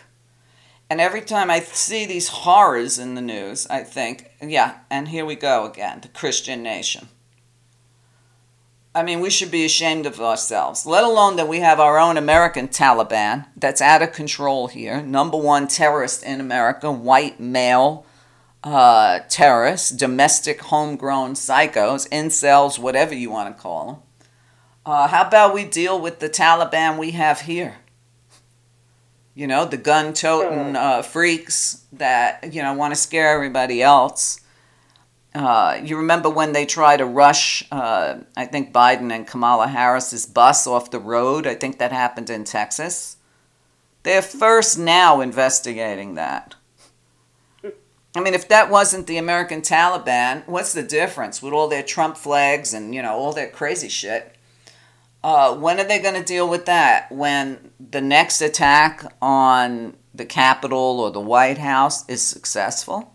[0.90, 5.24] And every time I see these horrors in the news, I think, yeah, and here
[5.24, 7.08] we go again, the Christian nation.
[8.94, 12.18] I mean, we should be ashamed of ourselves, let alone that we have our own
[12.18, 15.00] American Taliban that's out of control here.
[15.00, 18.04] Number one terrorist in America, white male
[18.64, 23.96] uh, terrorists, domestic homegrown psychos, incels, whatever you want to call them.
[24.84, 27.76] Uh, how about we deal with the Taliban we have here?
[29.34, 34.40] You know, the gun toting uh, freaks that, you know, want to scare everybody else.
[35.34, 40.26] Uh, you remember when they tried to rush, uh, I think, Biden and Kamala Harris's
[40.26, 41.46] bus off the road?
[41.46, 43.16] I think that happened in Texas.
[44.02, 46.54] They're first now investigating that.
[48.14, 52.16] I mean, if that wasn't the American Taliban, what's the difference with all their Trump
[52.16, 54.36] flags and, you know, all their crazy shit?
[55.24, 57.10] Uh, when are they going to deal with that?
[57.10, 63.14] When the next attack on the Capitol or the White House is successful?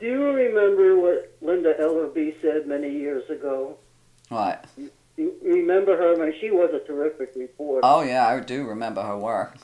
[0.00, 3.76] Do you remember what Linda Ellerbee said many years ago?
[4.28, 4.64] What?
[5.16, 6.14] You remember her?
[6.14, 7.80] I mean, she was a terrific reporter.
[7.82, 9.56] Oh, yeah, I do remember her work.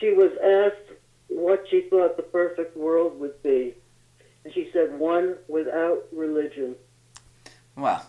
[0.00, 0.85] She was asked
[1.28, 3.74] what she thought the perfect world would be,
[4.44, 6.76] and she said one without religion.
[7.76, 8.06] Well,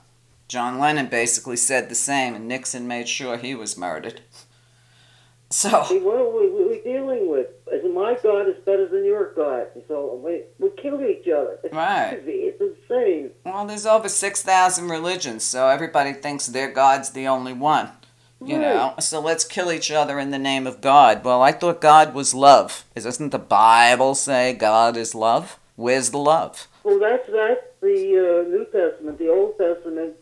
[0.48, 4.22] John Lennon basically said the same, and Nixon made sure he was murdered.
[5.50, 7.48] So, See, what are we, we dealing with?
[7.94, 9.68] My God is better than your God?
[9.76, 11.58] And so we, we kill each other.
[11.64, 12.10] It's Right.
[12.22, 12.32] crazy.
[12.52, 13.32] It's insane.
[13.46, 17.92] well, there's over 6,000 religions, so everybody thinks their God's the only one.
[18.40, 21.24] You know, so let's kill each other in the name of God.
[21.24, 22.86] Well, I thought God was love.
[22.96, 25.60] Doesn't the Bible say God is love?
[25.76, 26.68] Where's the love?
[26.84, 29.18] Well, that's that's the uh, New Testament.
[29.18, 30.16] The Old Testament,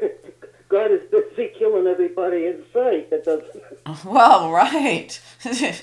[0.68, 3.10] God is busy killing everybody in sight.
[3.10, 3.50] That doesn't.
[4.04, 5.18] Well, right.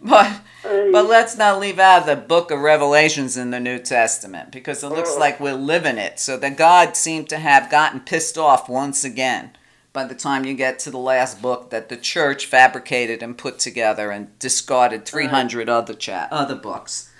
[0.00, 4.82] but but let's not leave out the book of Revelations in the New Testament because
[4.82, 5.18] it looks Oh.
[5.18, 6.18] like we're living it.
[6.20, 9.50] So that God seemed to have gotten pissed off once again
[9.92, 13.58] by the time you get to the last book that the church fabricated and put
[13.58, 17.10] together and discarded 300 other cha- other books.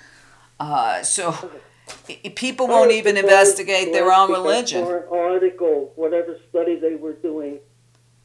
[0.59, 1.51] Uh, so
[2.35, 4.85] people won't even investigate their own religion.
[4.85, 7.59] Or an article, whatever study they were doing,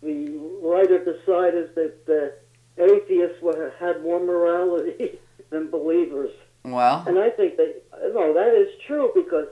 [0.01, 2.33] the writer decided that the
[2.77, 5.19] atheists were, had more morality
[5.49, 6.31] than believers.
[6.63, 7.81] Well, And I think that,
[8.13, 9.47] no, that is true because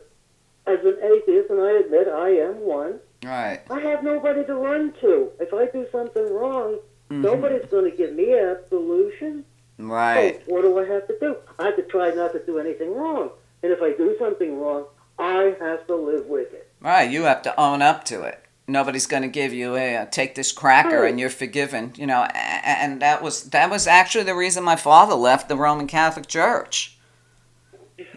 [0.67, 3.61] as an atheist, and I admit I am one, right.
[3.69, 5.31] I have nobody to run to.
[5.39, 6.79] If I do something wrong,
[7.11, 7.21] Mhm.
[7.21, 9.45] nobody's going to give me absolution.
[9.77, 10.41] Right.
[10.47, 11.35] So what do I have to do?
[11.59, 13.29] I have to try not to do anything wrong.
[13.61, 14.85] And if I do something wrong,
[15.19, 16.69] I have to live with it.
[16.81, 18.39] Right, you have to own up to it.
[18.67, 21.09] Nobody's going to give you a uh, take this cracker Right.
[21.11, 21.93] and you're forgiven.
[21.95, 25.87] You know, and that was that was actually the reason my father left the Roman
[25.87, 26.94] Catholic Church.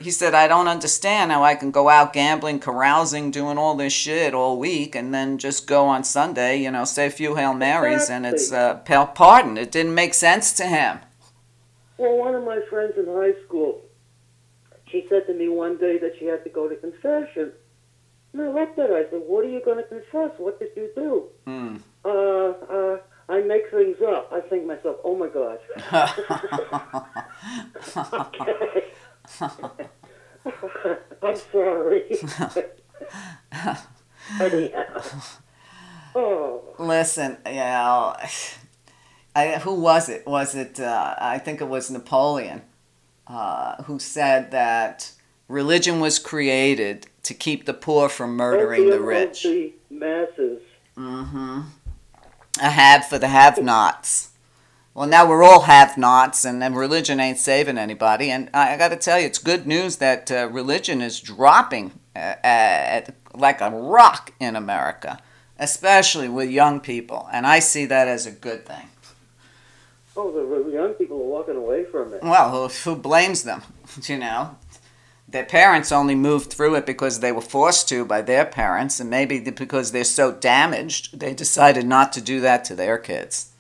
[0.01, 3.93] He said, "I don't understand how I can go out gambling, carousing, doing all this
[3.93, 7.55] shit all week, and then just go on Sunday, you know, say a few Hail
[7.55, 10.99] Marys, and it's uh, pa- pardon." It didn't make sense to him.
[11.97, 13.83] Well, one of my friends in high school,
[14.91, 17.53] she said to me one day that she had to go to confession.
[18.33, 18.97] And I looked at her.
[18.97, 20.33] I said, "What are you going to confess?
[20.39, 21.76] What did you do?" Hmm.
[22.05, 22.99] Uh, uh,
[23.29, 24.33] I make things up.
[24.33, 25.61] I think to myself, "Oh my God."
[28.12, 28.85] okay.
[31.22, 32.05] I'm sorry.
[34.41, 35.03] Anyhow.
[36.14, 36.62] Oh.
[36.79, 38.16] Listen, you know,
[39.35, 40.26] I, who was it?
[40.26, 42.62] Was it, uh, I think it was Napoleon,
[43.26, 45.12] uh, who said that
[45.49, 49.43] religion was created to keep the poor from murdering the rich.
[49.43, 50.62] The masses.
[50.97, 51.61] hmm
[52.61, 54.31] a have for the have nots.
[54.99, 58.33] Well, now we're all have nots, and, and religion ain't saving anybody.
[58.33, 61.93] And I, I got to tell you, it's good news that uh, religion is dropping
[62.17, 65.21] uh, at, like a rock in America,
[65.57, 67.29] especially with young people.
[67.33, 68.89] And I see that as a good thing.
[70.17, 72.21] Oh, the young people are walking away from it.
[72.25, 73.63] Well, who, who blames them?
[74.03, 74.57] You know,
[75.29, 79.09] their parents only moved through it because they were forced to by their parents, and
[79.09, 83.53] maybe because they're so damaged, they decided not to do that to their kids.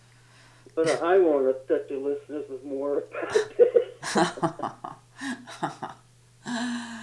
[0.78, 4.14] But I won't upset your listeners with more about this.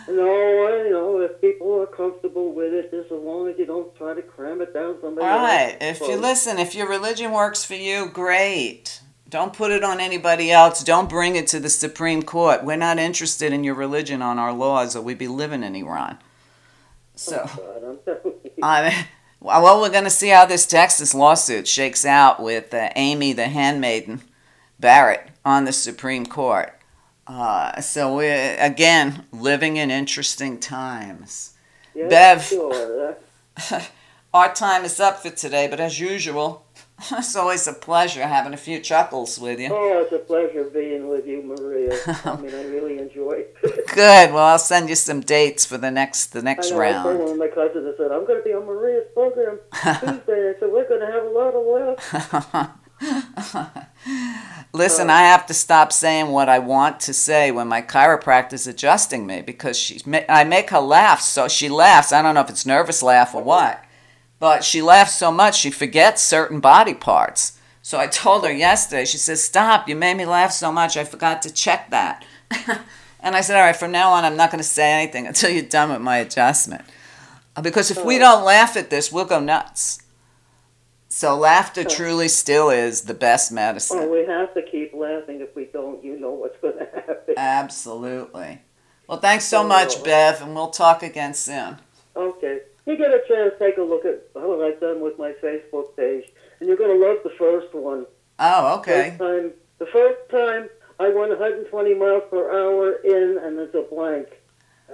[0.07, 3.93] no, you know, if people are comfortable with it, just as long as you don't
[3.97, 5.75] try to cram it down somebody All right.
[5.81, 9.01] If you listen, if your religion works for you, great.
[9.29, 10.81] Don't put it on anybody else.
[10.81, 12.63] Don't bring it to the Supreme Court.
[12.63, 16.17] We're not interested in your religion on our laws, or we'd be living in Iran.
[16.21, 16.25] Oh,
[17.15, 18.51] so, God, I'm telling you.
[18.63, 19.05] I
[19.45, 23.47] well, we're going to see how this Texas lawsuit shakes out with uh, Amy, the
[23.47, 24.21] handmaiden,
[24.79, 26.73] Barrett on the Supreme Court.
[27.27, 31.53] Uh, so we're again living in interesting times.
[31.95, 32.43] Bev.
[32.43, 33.17] Sure.
[34.33, 36.64] Our time is up for today, but as usual,
[37.11, 39.69] it's always a pleasure having a few chuckles with you.
[39.71, 41.97] Oh, it's a pleasure being with you, Meria.
[42.25, 43.87] I mean, I really enjoy it.
[43.87, 44.33] Good.
[44.33, 47.19] Well, I'll send you some dates for the next the next know, I told round.
[47.19, 50.53] one of my cousins, I said, I'm going to be on Meria's program Tuesday.
[50.55, 52.79] I said, we're going to have a lot of laughs.
[54.73, 59.25] Listen, I have to stop saying what I want to say when my chiropractor's adjusting
[59.25, 62.11] me because she I make her laugh, so she laughs.
[62.13, 63.83] I don't know if it's nervous laugh or what,
[64.39, 67.57] but she laughs so much she forgets certain body parts.
[67.81, 69.05] So I told her yesterday.
[69.05, 69.87] She says, "Stop!
[69.87, 70.97] You made me laugh so much.
[70.97, 72.25] I forgot to check that."
[73.19, 75.51] and I said, "All right, from now on, I'm not going to say anything until
[75.51, 76.83] you're done with my adjustment,
[77.55, 80.01] Uh, because if we don't laugh at this, we'll go nuts."
[81.09, 83.99] So laughter truly still is the best medicine.
[84.01, 85.39] Oh, we have to keep laughing.
[85.39, 87.35] If we don't, you know what's going to happen.
[87.37, 88.61] Absolutely.
[89.07, 91.77] Well, thanks so much, Bev, and we'll talk again soon.
[92.15, 92.61] Okay.
[92.85, 95.95] You get a chance, take a look at oh, what I've done with my Facebook
[95.97, 96.25] page,
[96.59, 98.05] and you're going to love the first one.
[98.37, 99.15] Oh, okay.
[99.17, 100.69] First time, the first time
[100.99, 104.27] I went 120 miles per hour in, and it's a blank.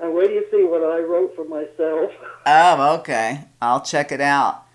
[0.01, 2.11] And wait till you see what I wrote for myself.
[2.43, 3.41] Oh, okay.
[3.61, 4.65] I'll check it out.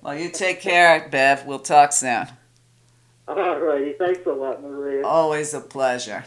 [0.00, 1.44] Well, you take care, Bev.
[1.44, 2.28] We'll talk soon.
[3.26, 3.94] All righty.
[3.98, 5.04] Thanks a lot, Meria.
[5.04, 6.24] Always a pleasure.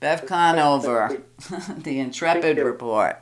[0.00, 1.22] Bev Conover,
[1.78, 3.16] the Intrepid Report.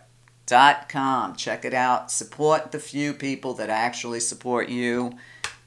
[0.47, 1.37] Dot com.
[1.37, 2.11] Check it out.
[2.11, 5.13] Support the few people that actually support you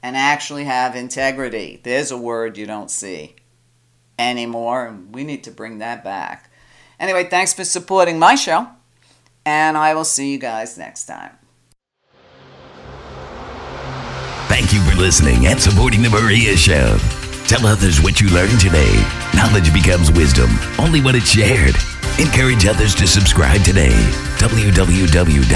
[0.03, 1.81] and actually have integrity.
[1.83, 3.35] There's a word you don't see
[4.19, 6.51] anymore, and we need to bring that back.
[6.99, 8.67] Anyway, thanks for supporting my show,
[9.45, 11.31] and I will see you guys next time.
[14.47, 16.97] Thank you for listening and supporting The Meria Show.
[17.47, 19.03] Tell others what you learned today.
[19.35, 20.49] Knowledge becomes wisdom
[20.79, 21.75] only when it's shared.
[22.19, 23.95] Encourage others to subscribe today.
[24.37, 25.47] www.maria.net.